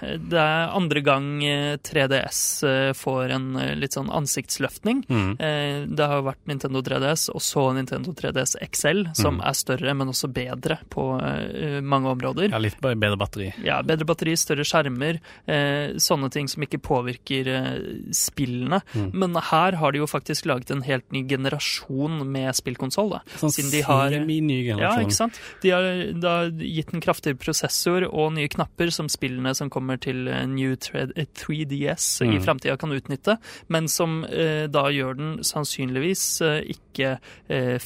Det 0.03 0.38
er 0.38 0.70
andre 0.75 1.01
gang 1.05 1.42
eh, 1.44 1.77
3DS 1.77 2.38
eh, 2.66 2.92
får 2.96 3.31
en 3.35 3.48
litt 3.79 3.92
sånn 3.96 4.11
ansiktsløftning. 4.12 5.03
Mm. 5.09 5.37
Det 5.96 6.07
har 6.07 6.20
jo 6.20 6.27
vært 6.27 6.46
Nintendo 6.48 6.83
3DS 6.85 7.29
og 7.35 7.40
så 7.44 7.64
Nintendo 7.77 8.12
3DS 8.16 8.57
XL, 8.70 9.02
som 9.15 9.37
Mm. 9.38 9.47
er 9.49 9.55
større, 9.55 9.95
men 9.97 10.09
også 10.09 10.29
bedre 10.33 10.79
på 10.91 11.05
uh, 11.21 11.81
mange 11.83 12.09
områder. 12.11 12.51
Ja, 12.51 12.59
litt 12.59 12.79
bedre 12.81 13.17
batteri. 13.17 13.53
Ja, 13.65 13.81
bedre 13.83 14.05
batteri, 14.07 14.35
større 14.37 14.65
skjermer, 14.65 15.19
uh, 15.49 15.97
sånne 15.97 16.31
ting 16.31 16.49
som 16.49 16.62
ikke 16.62 16.81
påvirker 16.83 17.49
uh, 17.49 18.12
spillene. 18.12 18.83
Mm. 18.95 19.11
Men 19.15 19.35
her 19.35 19.73
har 19.81 19.93
de 19.93 19.99
jo 20.03 20.07
faktisk 20.07 20.47
laget 20.47 20.71
en 20.71 20.83
helt 20.83 21.07
ny 21.12 21.25
generasjon 21.29 22.23
med 22.31 22.55
spillkonsoll. 22.55 23.11
da. 23.11 23.21
Sånn 23.38 23.51
Siden 23.53 23.71
de 23.71 23.81
har- 23.83 24.11
ny 24.11 24.41
generasjon. 24.69 24.81
Ja, 24.81 25.07
ikke 25.07 25.17
sant? 25.17 25.41
De 25.62 25.71
har 25.71 25.83
da 26.21 26.35
gitt 26.51 26.93
en 26.95 27.01
kraftigere 27.01 27.38
prosessor 27.38 28.05
og 28.12 28.33
nye 28.35 28.49
knapper 28.49 28.91
som 28.93 29.09
spillene 29.09 29.55
som 29.57 29.71
kommer 29.71 29.99
til 30.01 30.25
New 30.49 30.77
3DS 30.77 32.21
i 32.23 32.37
Mm. 32.38 32.43
framtida 32.45 32.77
kan 32.79 32.91
utnytte, 32.93 33.38
men 33.69 33.88
som 33.88 34.23
da 34.23 34.85
gjør 34.91 35.17
den 35.17 35.38
sannsynligvis 35.43 36.41
ikke 36.69 37.19
eh, 37.49 37.79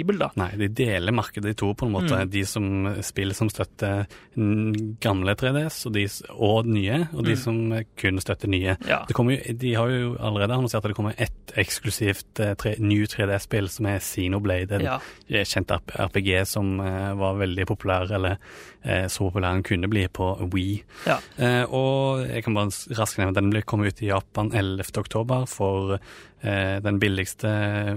framoverkompatibel, 0.00 0.18
da. 0.18 0.30
Nei, 0.36 0.50
de 0.58 0.68
deler 0.68 1.12
markedet 1.12 1.52
i 1.52 1.56
to, 1.58 1.72
på 1.74 1.86
en 1.86 1.92
måte. 1.92 2.16
Mm. 2.16 2.30
De 2.30 2.44
som 2.46 2.88
spiller 3.02 3.34
som 3.34 3.50
støtter 3.50 4.06
gamle 5.00 5.34
3DS, 5.34 5.86
og, 5.86 5.94
de, 5.94 6.06
og 6.36 6.66
nye, 6.66 7.08
og 7.12 7.24
de 7.24 7.34
Mm. 7.34 7.36
som 7.36 7.84
kun 7.96 8.20
støtter 8.20 8.48
nye. 8.48 8.76
Ja. 8.86 9.04
Jo, 9.08 9.24
de 9.52 9.74
har 9.74 9.88
jo 9.88 10.16
allerede 10.18 10.54
annonsert 10.54 10.84
at 10.84 10.90
det 10.90 10.96
kommer 10.96 11.14
ett 11.18 11.52
eksklusivt 11.56 12.40
eh, 12.40 12.54
tre, 12.54 12.76
new 12.78 13.04
3D-spill, 13.04 13.68
som 13.68 13.86
er 13.86 13.98
Xenoblade. 14.00 14.72
En 14.78 14.80
ja. 14.86 14.98
eh, 15.28 15.44
kjent 15.44 15.70
RPG 15.70 16.46
som 16.46 16.80
uh, 16.80 17.14
var 17.14 17.38
veldig 17.38 17.66
populær, 17.66 18.10
eller 18.10 18.38
uh, 18.86 19.06
så 19.06 19.28
populær 19.30 19.54
den 19.54 19.62
kunne 19.62 19.88
bli 19.90 20.06
på 20.08 20.50
Wii. 20.52 20.82
Ja. 21.06 21.18
Og 21.70 22.26
jeg 22.26 22.44
kan 22.44 22.54
bare 22.54 22.70
raskt 22.96 23.18
nevne 23.18 23.34
den 23.34 23.50
blir 23.50 23.62
kommet 23.62 23.94
ut 23.94 24.02
i 24.02 24.10
Japan 24.10 24.52
11. 24.54 24.90
oktober 25.00 25.46
for 25.46 25.98
den 26.42 27.00
billigste 27.02 27.50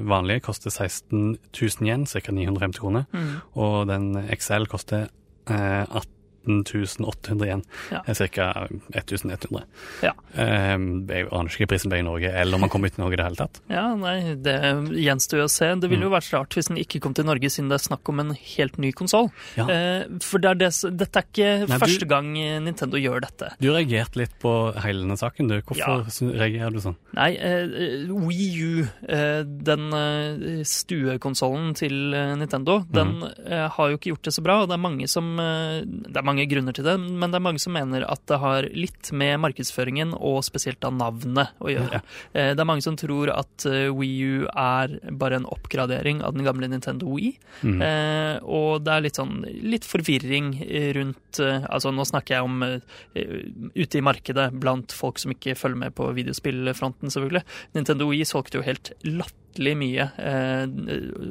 vanlige 0.03 0.43
koster 0.43 0.69
16 0.73 1.38
000 1.62 1.88
yen, 1.88 2.06
ca. 2.06 2.32
950 2.32 2.79
kroner. 2.82 3.06
Mm. 3.13 3.29
Og 3.56 3.88
den 3.88 4.10
XL 4.36 4.67
koster 4.71 5.08
eh, 5.49 5.86
18 5.88 6.22
800 6.47 7.47
yen, 7.47 7.63
Ja. 7.91 8.01
ca. 8.27 8.67
1100. 8.93 9.63
Ja. 10.03 10.12
Eh, 10.36 10.77
jeg 10.77 11.27
aner 11.32 11.49
ikke 11.49 11.67
prisen 11.71 11.89
ble 11.91 11.99
i 11.99 12.06
Norge, 12.06 12.29
eller 12.32 12.56
om 12.56 12.62
man 12.65 12.69
kom 12.73 12.84
ut 12.86 12.97
i 12.97 13.01
Norge 13.01 13.13
i 13.13 13.21
det 13.21 13.25
hele 13.27 13.39
tatt. 13.39 13.62
Ja, 13.73 13.95
nei, 13.95 14.36
det 14.36 14.56
gjenstår 15.01 15.39
jo 15.43 15.45
å 15.47 15.51
se. 15.51 15.69
Det 15.82 15.89
ville 15.89 16.06
jo 16.06 16.12
vært 16.13 16.29
rart 16.34 16.53
hvis 16.58 16.67
den 16.69 16.77
ikke 16.82 16.99
kom 17.03 17.13
til 17.17 17.25
Norge, 17.25 17.49
siden 17.49 17.69
det 17.71 17.79
er 17.79 17.86
snakk 17.88 18.10
om 18.12 18.19
en 18.21 18.34
helt 18.38 18.77
ny 18.82 18.91
konsoll. 18.95 19.29
Ja. 19.58 19.65
Eh, 19.71 20.03
for 20.21 20.39
det 20.43 20.51
er 20.51 20.60
det, 20.62 20.71
dette 20.99 21.21
er 21.21 21.27
ikke 21.27 21.49
Nei, 21.67 21.77
du- 21.77 21.84
første 21.86 22.08
gang 22.10 22.32
eh, 22.38 22.60
Nintendo 22.63 22.97
gjør 23.01 23.21
dette. 23.25 23.51
Du 23.63 23.69
reagerte 23.73 24.19
litt 24.21 24.36
på 24.43 24.53
hele 24.84 25.03
denne 25.06 25.17
saken, 25.19 25.47
du. 25.49 25.58
Hvorfor 25.62 26.06
Ja. 26.06 26.29
reagerer 26.38 26.71
du 26.73 26.79
sånn? 26.84 26.95
Nei, 27.17 27.32
uh, 27.38 28.13
Wii 28.13 28.49
U, 28.63 28.84
uh, 29.10 29.43
den 29.45 29.89
uh, 29.93 30.63
stuekonsollen 30.67 31.73
til 31.77 31.93
Nintendo, 32.39 32.79
den 32.93 33.21
eh, 33.45 33.67
har 33.69 33.89
jo 33.91 33.97
ikke 33.97 34.12
gjort 34.13 34.27
det 34.29 34.34
så 34.36 34.43
bra. 34.45 34.60
Og 34.63 34.69
det 34.69 34.77
er 34.77 34.82
mange 34.84 35.08
som 35.10 35.34
Det 35.38 36.17
er 36.17 36.25
mange 36.25 36.32
grunner 36.49 36.75
til 36.75 36.87
det, 36.87 36.95
men 37.01 37.31
det 37.31 37.39
er 37.39 37.45
mange 37.49 37.61
som 37.61 37.75
mener 37.75 38.05
at 38.07 38.23
det 38.29 38.39
har 38.41 38.67
litt 38.73 39.11
med 39.15 39.39
markedsføringen 39.43 40.15
og 40.17 40.41
spesielt 40.45 40.81
da 40.83 40.91
navnet 40.93 41.53
å 41.63 41.71
gjøre. 41.71 42.01
Ja. 42.33 42.49
det 42.53 42.61
er 42.61 42.67
mange 42.67 42.85
som 42.85 42.97
tror 42.99 43.31
at 43.33 43.65
WiiU 43.67 44.13
Wii 44.13 44.23
U 44.23 44.47
er 44.49 44.93
bare 45.11 45.39
en 45.39 45.47
oppgradering 45.49 46.21
av 46.23 46.35
den 46.35 46.45
gamle 46.45 46.67
Nintendo 46.67 47.09
Wii. 47.13 47.33
Mm. 47.63 47.81
Eh, 47.81 48.35
og 48.43 48.83
det 48.85 48.93
er 48.93 49.05
litt 49.05 49.19
sånn 49.19 49.43
litt 49.63 49.87
forvirring 49.87 50.55
rundt 50.97 51.39
eh, 51.43 51.65
Altså 51.73 51.93
nå 51.93 52.05
snakker 52.07 52.37
jeg 52.37 52.47
om 52.47 52.65
eh, 52.65 53.37
ute 53.75 53.99
i 53.99 54.05
markedet 54.05 54.49
blant 54.53 54.93
folk 54.95 55.21
som 55.21 55.33
ikke 55.33 55.57
følger 55.59 55.85
med 55.85 55.95
på 55.97 56.09
videospillfronten, 56.15 57.13
selvfølgelig. 57.13 57.45
Nintendo 57.77 58.09
Wii 58.11 58.27
solgte 58.27 58.59
jo 58.59 58.67
helt 58.67 58.93
latterlig 59.03 59.42
mye. 59.59 60.09
Eh, 60.17 60.65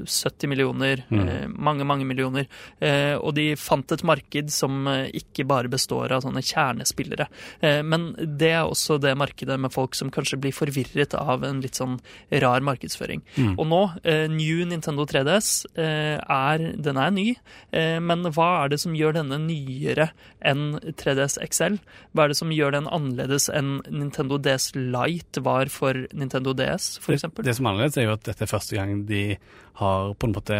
70 0.06 0.46
millioner, 0.48 1.04
Mm. 1.10 1.28
eh, 1.28 1.46
mange, 1.48 1.84
mange 1.84 2.04
millioner. 2.06 2.46
Eh, 2.80 3.14
og 3.16 3.34
de 3.34 3.54
fant 3.56 3.90
et 3.92 4.02
marked 4.04 4.50
som 4.50 4.86
eh, 4.88 5.10
ikke 5.12 5.46
bare 5.46 5.68
består 5.68 6.12
av 6.12 6.22
sånne 6.22 6.42
kjernespillere. 6.42 7.26
Eh, 7.60 7.82
men 7.82 8.14
det 8.38 8.50
er 8.52 8.64
også 8.64 9.00
det 9.00 9.16
markedet 9.16 9.58
med 9.60 9.72
folk 9.72 9.94
som 9.94 10.10
kanskje 10.10 10.38
blir 10.40 10.52
forvirret 10.52 11.14
av 11.14 11.42
en 11.44 11.60
litt 11.60 11.74
sånn 11.74 11.98
rar 12.30 12.60
markedsføring. 12.60 13.22
Mm. 13.36 13.58
Og 13.58 13.66
nå, 13.66 13.82
eh, 14.04 14.26
New 14.28 14.64
Nintendo 14.66 15.04
3DS, 15.06 15.66
eh, 15.76 16.18
er, 16.28 16.58
den 16.76 16.96
er 16.96 17.10
ny, 17.10 17.36
eh, 17.72 17.98
men 18.00 18.22
hva 18.24 18.64
er 18.64 18.68
det 18.70 18.80
som 18.80 18.94
gjør 18.94 19.14
denne 19.14 19.38
nyere 19.38 20.10
enn 20.44 20.78
3DS 20.96 21.38
XL? 21.48 21.78
Hva 22.14 22.24
er 22.24 22.28
det 22.28 22.36
som 22.36 22.50
gjør 22.50 22.72
den 22.72 22.86
annerledes 22.86 23.48
enn 23.52 23.80
Nintendo 23.90 24.38
DS 24.38 24.72
Lite 24.74 25.40
var 25.42 25.66
for 25.66 25.92
Nintendo 26.12 26.52
DS, 26.54 26.98
for 26.98 27.12
Det, 27.16 27.44
det 27.44 27.54
som 27.56 27.66
er 27.66 27.70
annerledes, 27.72 27.96
er 27.96 28.04
jo 28.08 28.11
at 28.14 28.24
dette 28.28 28.44
er 28.44 28.50
første 28.50 28.78
gang 28.78 29.04
de 29.08 29.36
har 29.80 30.14
på 30.14 30.28
en 30.28 30.34
måte 30.36 30.58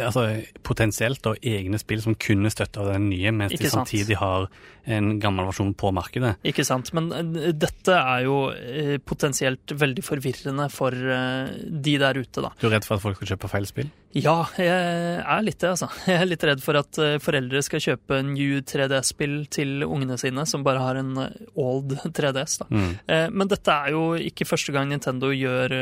altså 0.00 0.26
potensielt 0.66 1.22
da 1.24 1.34
egne 1.38 1.78
spill 1.80 2.02
som 2.02 2.16
kunne 2.18 2.50
støtte 2.52 2.82
av 2.82 2.92
den 2.94 3.10
nye, 3.12 3.32
mens 3.34 3.54
de 3.54 3.62
sant. 3.66 3.84
samtidig 3.84 4.18
har 4.20 4.48
en 4.84 5.18
gammel 5.20 5.46
versjon 5.48 5.72
på 5.76 5.90
markedet. 5.96 6.34
Ikke 6.46 6.64
sant, 6.66 6.90
men 6.96 7.10
eh, 7.14 7.50
dette 7.56 7.96
er 7.96 8.24
jo 8.26 8.38
eh, 8.52 8.96
potensielt 9.00 9.74
veldig 9.80 10.04
forvirrende 10.04 10.68
for 10.72 10.92
eh, 10.92 11.52
de 11.64 11.98
der 12.00 12.20
ute, 12.20 12.44
da. 12.44 12.52
Du 12.60 12.68
er 12.68 12.76
redd 12.76 12.88
for 12.88 12.98
at 12.98 13.04
folk 13.04 13.20
skal 13.20 13.34
kjøpe 13.34 13.52
feil 13.52 13.68
spill? 13.68 13.92
Ja, 14.14 14.44
jeg 14.60 14.70
er 14.70 15.40
litt 15.42 15.58
det, 15.58 15.72
altså. 15.72 15.88
Jeg 16.06 16.20
er 16.20 16.28
litt 16.28 16.44
redd 16.46 16.60
for 16.62 16.78
at 16.78 16.98
foreldre 17.24 17.62
skal 17.66 17.82
kjøpe 17.82 18.20
New 18.28 18.60
3DS-spill 18.62 19.40
til 19.50 19.82
ungene 19.82 20.18
sine, 20.20 20.44
som 20.46 20.62
bare 20.66 20.84
har 20.84 21.00
en 21.00 21.16
old 21.18 21.96
3DS, 22.04 22.60
da. 22.60 22.68
Mm. 22.70 22.92
Men 23.34 23.50
dette 23.50 23.74
er 23.74 23.90
jo 23.96 24.04
ikke 24.14 24.46
første 24.46 24.70
gang 24.74 24.92
Nintendo 24.92 25.32
gjør 25.34 25.74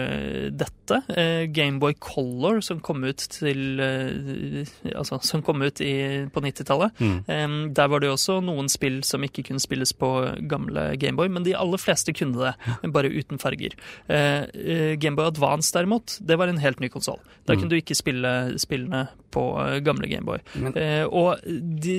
dette. 0.49 1.03
Gameboy 1.53 1.99
Color, 2.01 2.63
som 2.65 2.81
kom 2.81 3.05
ut 3.05 3.27
til 3.37 3.83
Altså, 4.95 5.19
som 5.25 5.43
kom 5.45 5.63
ut 5.63 5.81
i, 5.85 5.93
på 6.33 6.41
90-tallet. 6.45 6.93
Mm. 7.01 7.17
Eh, 7.27 7.57
Der 7.77 7.89
var 7.93 8.01
det 8.03 8.09
jo 8.11 8.17
også 8.17 8.39
noen 8.45 8.69
spill 8.73 9.01
som 9.07 9.23
ikke 9.27 9.45
kunne 9.49 9.63
spilles 9.63 9.93
på 9.97 10.11
gamle 10.51 10.97
Gameboy, 11.01 11.29
men 11.33 11.45
de 11.47 11.55
aller 11.59 11.81
fleste 11.81 12.15
kunne 12.17 12.39
det, 12.39 12.55
bare 12.93 13.11
uten 13.13 13.39
farger. 13.43 13.75
Eh, 14.09 14.45
eh, 14.55 14.95
Gameboy 15.01 15.27
Advance 15.31 15.73
derimot, 15.75 16.19
det 16.21 16.39
var 16.41 16.49
en 16.53 16.59
helt 16.63 16.81
ny 16.81 16.89
konsoll. 16.93 17.21
Da 17.47 17.55
Mm. 17.55 17.59
kunne 17.61 17.71
du 17.71 17.77
ikke 17.81 17.97
spille 17.99 18.59
spillene 18.59 19.09
på 19.33 19.43
eh, 19.61 19.79
gamle 19.81 20.09
Gameboy. 20.09 20.39
Eh, 20.77 21.05
og 21.09 21.41
de 21.45 21.97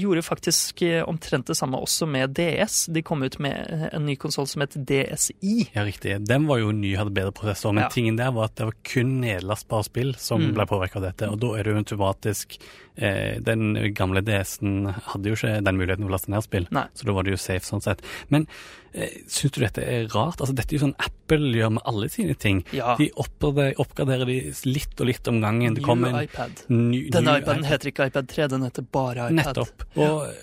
gjorde 0.00 0.22
faktisk 0.22 0.82
eh, 0.82 1.02
omtrent 1.08 1.46
det 1.46 1.56
samme 1.58 1.76
også 1.78 2.06
med 2.08 2.34
DS. 2.36 2.86
De 2.92 3.02
kom 3.02 3.22
ut 3.22 3.38
med 3.42 3.52
eh, 3.68 3.88
en 3.92 4.06
ny 4.06 4.16
konsoll 4.16 4.46
som 4.46 4.62
het 4.64 4.74
DSI. 4.76 5.68
Ja, 5.74 5.84
riktig. 5.84 6.16
Den 6.26 6.46
var 6.46 6.58
jo 6.62 6.72
ny, 6.72 6.94
hadde 6.96 7.12
bedre 7.14 7.32
prosessor, 7.32 7.72
men 7.74 7.84
Ja. 7.84 7.88
tingen 7.90 8.16
der 8.16 8.30
var 8.32 8.44
at 8.44 8.54
det 8.56 8.64
var 8.68 8.74
kun 8.84 9.20
nedlastbare 9.20 9.84
spill 9.84 10.14
som 10.18 10.40
Mm. 10.42 10.54
ble 10.54 10.64
påvirka 10.66 10.96
av 10.96 11.02
dette, 11.02 11.21
og 11.30 11.38
da 11.42 11.52
er 11.58 11.66
det 11.66 11.72
jo 11.74 11.80
automatisk 11.82 12.56
eh, 12.96 13.38
Den 13.44 13.76
gamle 13.96 14.22
DS-en 14.26 14.86
hadde 15.12 15.30
jo 15.30 15.38
ikke 15.38 15.60
den 15.64 15.78
muligheten 15.78 16.06
å 16.08 16.12
laste 16.12 16.32
ned 16.32 16.44
spill, 16.44 16.66
Nei. 16.74 16.86
så 16.94 17.08
da 17.08 17.14
var 17.16 17.26
det 17.26 17.34
jo 17.34 17.40
safe 17.40 17.66
sånn 17.68 17.84
sett. 17.84 18.02
Men 18.32 18.46
eh, 18.92 19.22
syns 19.30 19.54
du 19.54 19.60
dette 19.62 19.84
er 19.84 20.08
rart? 20.12 20.40
Altså, 20.42 20.54
dette 20.56 20.74
er 20.74 20.80
jo 20.80 20.84
sånn 20.86 20.96
Apple 21.02 21.52
gjør 21.56 21.74
med 21.78 21.86
alle 21.88 22.08
sine 22.12 22.34
ting. 22.36 22.62
Ja. 22.76 22.96
De 23.00 23.08
oppgraderer, 23.22 23.78
oppgraderer 23.82 24.28
de 24.28 24.38
litt 24.68 25.00
og 25.00 25.08
litt 25.08 25.32
om 25.32 25.40
gangen. 25.44 25.78
Det 25.78 25.84
kommer 25.86 26.12
en 26.12 26.26
iPad. 26.26 26.64
ny, 26.68 27.06
Denne 27.14 27.38
ny 27.38 27.44
iPaden 27.44 27.68
heter 27.68 27.92
ikke 27.92 28.10
iPad 28.12 28.28
3, 28.32 28.48
den 28.52 28.66
heter 28.68 28.88
bare 28.98 29.28
iPad. 29.30 29.38
Nettopp. 29.40 29.86
Og 29.96 30.26
eh, 30.28 30.42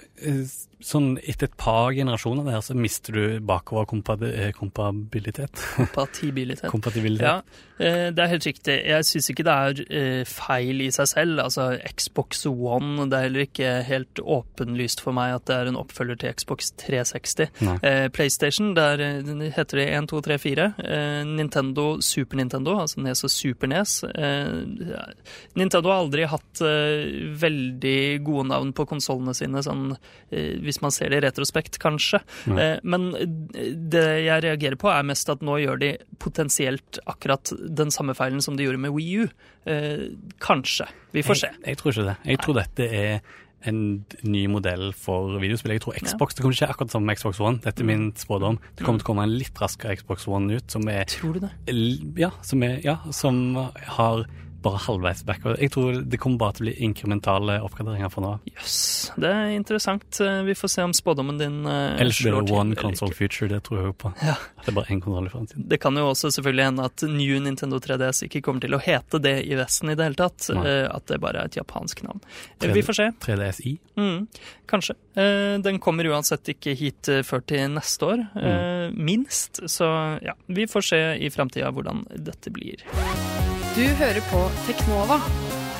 sånn 0.79 1.17
etter 1.27 1.49
et 1.49 1.55
par 1.60 1.89
generasjoner 1.91 2.45
der, 2.47 2.62
så 2.63 2.75
mister 2.77 3.15
du 3.15 3.39
bakover 3.43 3.86
kompati- 3.89 4.32
eh, 4.32 4.51
kompabilitet. 4.55 5.51
Kompatibilitet. 5.75 6.69
Kompatibilitet. 6.73 7.25
Ja, 7.25 7.41
eh, 7.79 8.08
det 8.15 8.23
er 8.23 8.32
helt 8.32 8.47
riktig. 8.47 8.75
Jeg 8.88 9.08
syns 9.08 9.27
ikke 9.34 9.45
det 9.47 9.55
er 9.55 9.82
eh, 9.99 10.23
feil 10.29 10.79
i 10.86 10.89
seg 10.95 11.10
selv. 11.12 11.41
Altså, 11.43 11.65
Xbox 11.99 12.45
One 12.47 13.10
Det 13.12 13.17
er 13.17 13.25
heller 13.27 13.45
ikke 13.45 13.73
helt 13.89 14.21
åpenlyst 14.23 15.03
for 15.03 15.15
meg 15.17 15.36
at 15.36 15.45
det 15.49 15.58
er 15.58 15.71
en 15.71 15.79
oppfølger 15.82 16.21
til 16.21 16.34
Xbox 16.39 16.71
360. 16.79 17.51
Nei. 17.67 17.75
Eh, 17.84 18.08
PlayStation, 18.15 18.71
der 18.77 19.03
eh, 19.03 19.34
heter 19.58 19.84
det 19.84 19.89
1, 19.97 20.10
2, 20.13 20.21
3, 20.29 20.39
4. 20.45 20.69
Eh, 20.79 21.19
Nintendo, 21.27 21.89
Super 21.99 22.39
Nintendo, 22.39 22.77
altså 22.86 23.03
Nes 23.03 23.25
og 23.27 23.34
Super 23.36 23.67
Nes. 23.71 23.99
Eh. 24.15 24.47
Nintendo 25.60 25.91
har 25.91 26.05
aldri 26.05 26.23
hatt 26.32 26.63
eh, 26.63 27.36
veldig 27.43 27.99
gode 28.23 28.47
navn 28.53 28.71
på 28.75 28.88
konsollene 28.89 29.36
sine, 29.36 29.63
sånn, 29.65 29.91
eh, 29.99 30.09
hvis 30.30 30.82
man 30.84 30.93
ser 30.93 31.10
det 31.12 31.22
i 31.22 31.26
retrospekt, 31.26 31.80
kanskje. 31.82 32.22
Nei. 32.52 32.62
Eh, 32.63 32.80
men 32.84 33.10
det 33.89 34.06
jeg 34.26 34.45
reagerer 34.45 34.78
på, 34.80 34.91
er 34.93 35.08
mest 35.08 35.30
at 35.32 35.43
nå 35.45 35.58
gjør 35.63 35.82
de 35.82 35.91
potensielt 36.22 37.02
akkurat 37.10 37.54
den 37.82 37.93
samme 37.93 38.15
feilen 38.17 38.43
som 38.45 38.58
de 38.60 38.67
gjorde 38.67 38.82
med 38.86 38.93
Wii 38.95 39.26
U. 39.26 39.28
Eh, 39.69 40.08
kanskje. 40.43 40.89
Vi 41.15 41.26
får 41.26 41.43
se. 41.43 41.54
Jeg, 41.60 41.74
jeg 41.74 41.82
tror 41.82 41.95
ikke 41.95 42.10
det. 42.12 42.17
Jeg 42.30 42.43
tror 42.45 42.60
dette 42.62 42.89
er 42.89 43.38
en 43.67 44.06
ny 44.24 44.45
modell 44.48 44.91
for 44.95 45.36
videospill. 45.41 45.74
Jeg 45.76 45.84
tror 45.84 45.98
Xbox, 46.00 46.36
Det 46.36 46.43
kommer 46.43 46.56
ikke 46.56 46.69
akkurat 46.72 46.93
som 46.93 47.10
Xbox 47.12 47.39
One. 47.43 47.60
Dette 47.63 47.84
er 47.84 47.89
min 47.89 48.12
spådom. 48.15 48.60
Det 48.78 48.86
kommer 48.86 49.02
til 49.02 49.08
å 49.08 49.10
komme 49.12 49.26
en 49.28 49.36
litt 49.36 49.60
raskere 49.60 49.98
Xbox 50.00 50.28
One 50.32 50.60
ut, 50.60 50.69
som 50.72 50.88
er 50.88 51.10
Tror 51.12 51.36
du 51.36 51.41
det? 51.43 51.52
Ja, 52.19 52.32
som, 52.45 52.63
er, 52.63 52.80
ja, 52.86 53.00
som 53.15 53.41
har 53.98 54.24
bare 54.62 54.80
halvveis 54.84 55.24
backward. 55.28 55.60
Jeg 55.62 55.72
tror 55.74 56.00
det 56.04 56.19
kommer 56.19 56.39
bare 56.41 56.58
til 56.58 56.65
å 56.65 56.67
bli 56.67 56.74
inkrementale 56.88 57.60
oppgraderinger 57.63 58.12
fra 58.12 58.24
nå 58.24 58.32
av. 58.36 58.48
Jøss, 58.50 58.78
det 59.19 59.30
er 59.32 59.54
interessant. 59.56 60.19
Eh, 60.24 60.41
Vi 60.48 60.56
får 60.58 60.72
se 60.74 60.86
om 60.88 60.93
spådommen 60.95 61.39
din 61.39 61.62
uh, 61.67 61.95
Ellers 62.02 62.19
blir 62.24 62.36
det 62.36 62.54
one 62.56 62.76
console 62.80 63.13
ikke. 63.13 63.30
future, 63.30 63.50
det 63.54 63.62
tror 63.67 63.80
jeg 63.80 63.89
jo 63.91 63.95
på. 64.04 64.12
Ja. 64.26 64.36
Det 64.60 64.72
er 64.74 64.78
bare 64.78 64.91
én 64.93 65.02
kontroll 65.04 65.30
i 65.30 65.34
fremtiden. 65.34 65.67
Det 65.72 65.80
kan 65.82 65.95
jo 66.00 66.08
også 66.10 66.32
selvfølgelig 66.36 66.67
hende 66.69 66.88
at 66.91 67.06
New 67.08 67.39
Nintendo 67.45 67.80
3DS 67.84 68.24
ikke 68.28 68.43
kommer 68.45 68.65
til 68.65 68.76
å 68.76 68.82
hete 68.84 69.22
det 69.24 69.36
i 69.48 69.56
Vesten 69.60 69.93
i 69.93 69.98
det 70.00 70.10
hele 70.10 70.19
tatt. 70.19 70.50
Eh, 70.54 70.86
At 70.89 71.08
det 71.08 71.19
bare 71.24 71.43
er 71.43 71.52
et 71.52 71.60
japansk 71.60 72.04
navn. 72.04 72.22
Eh, 72.60 72.67
3D. 72.67 72.74
Vi 72.76 72.86
får 72.89 73.00
se. 73.00 73.10
3DSi. 73.26 73.76
Mm, 74.00 74.28
kanskje. 74.69 74.95
Uh, 75.17 75.58
Den 75.63 75.80
kommer 75.84 76.08
uansett 76.12 76.52
ikke 76.56 76.76
hit 76.78 77.10
før 77.26 77.43
til 77.48 77.67
neste 77.74 78.06
år, 78.06 78.24
mm. 78.36 78.95
minst. 78.95 79.63
Så 79.69 79.88
ja, 80.24 80.36
vi 80.48 80.67
får 80.69 80.89
se 80.91 81.04
i 81.19 81.30
framtida 81.34 81.72
hvordan 81.74 82.06
dette 82.15 82.52
blir. 82.54 82.84
Du 83.75 83.84
hører 83.86 84.21
på 84.32 84.39
Teknova 84.65 85.19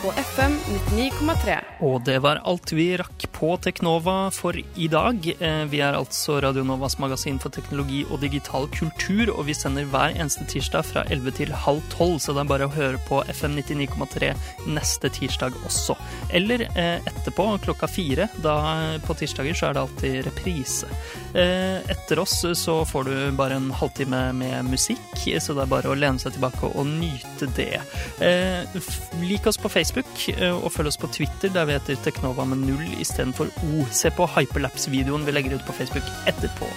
på 0.02 0.12
FM 0.16 0.54
99,3. 0.96 1.56
Og 1.84 2.02
det 2.08 2.18
var 2.24 2.40
alt 2.48 2.72
vi 2.76 2.86
rakk 3.00 3.26
på 3.36 3.50
Teknova 3.64 4.30
for 4.32 4.56
i 4.56 4.88
dag. 4.92 5.26
Eh, 5.40 5.64
Vi 5.70 5.82
er 5.84 5.94
altså 5.98 6.40
Radio 6.42 6.64
Novas 6.64 6.98
magasin 7.00 7.40
for 7.40 7.52
teknologi 7.52 8.06
og 8.10 8.22
digital 8.24 8.68
kultur, 8.72 9.30
og 9.36 9.46
vi 9.50 9.54
sender 9.58 9.88
hver 9.92 10.16
eneste 10.16 10.46
tirsdag 10.50 10.86
fra 10.88 11.04
11 11.12 11.32
til 11.40 11.52
halv 11.66 11.82
12, 11.92 12.20
så 12.24 12.34
det 12.36 12.44
er 12.46 12.50
bare 12.52 12.68
å 12.70 12.74
høre 12.74 13.02
på 13.10 13.20
FM 13.28 13.58
99,3 13.60 14.32
neste 14.72 15.12
tirsdag 15.20 15.56
også. 15.68 15.98
Eller 16.32 16.64
eh, 16.76 17.00
etterpå, 17.04 17.50
klokka 17.66 17.88
fire. 17.92 18.30
Da 18.44 18.56
eh, 18.94 18.98
på 19.04 19.18
tirsdager 19.20 19.54
så 19.60 19.70
er 19.70 19.78
det 19.78 19.84
alltid 19.84 20.20
reprise. 20.30 20.88
Etter 21.30 22.18
oss 22.24 22.40
så 22.58 22.80
får 22.90 23.04
du 23.06 23.16
bare 23.38 23.60
en 23.60 23.68
halvtime 23.76 24.32
med 24.34 24.66
musikk, 24.66 24.98
så 25.40 25.54
det 25.54 25.62
er 25.68 25.70
bare 25.70 25.92
å 25.92 25.98
lene 25.98 26.18
seg 26.22 26.34
tilbake 26.34 26.72
og 26.74 26.88
nyte 26.90 27.46
det. 27.54 27.78
Lik 29.22 29.46
oss 29.46 29.60
på 29.62 29.70
Facebook, 29.70 29.89
eh, 29.98 30.56
og 30.64 30.72
følg 30.72 30.88
oss 30.88 30.98
på 30.98 31.08
Twitter, 31.14 31.50
der 31.54 31.66
vi 31.66 31.76
heter 31.78 31.96
Teknova 32.04 32.46
med 32.46 32.58
null 32.66 32.86
istedenfor 33.02 33.50
O. 33.66 33.86
Se 33.92 34.12
på 34.12 34.28
hyperlapse-videoen 34.36 35.26
vi 35.26 35.32
legger 35.36 35.56
ut 35.56 35.66
på 35.68 35.74
Facebook 35.74 36.04
etterpå. 36.30 36.70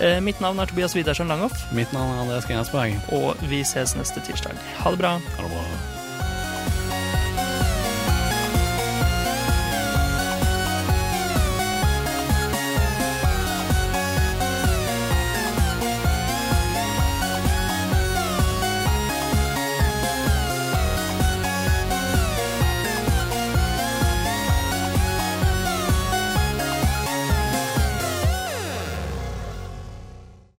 Eh, 0.00 0.20
Mitt 0.20 0.40
navn 0.40 0.58
er 0.58 0.66
Tobias 0.66 0.96
Widersen 0.96 1.28
Langhoff, 1.28 1.56
Mitt 1.72 1.92
navn 1.92 2.14
er 2.14 2.22
Andreas 2.22 2.46
Grenasberg. 2.46 2.96
og 3.12 3.36
vi 3.50 3.64
ses 3.64 3.96
neste 3.96 4.20
tirsdag. 4.26 4.58
Ha 4.82 4.90
det 4.90 4.98
bra. 4.98 5.18
Ha 5.36 5.42
det 5.42 5.50
bra. 5.54 5.97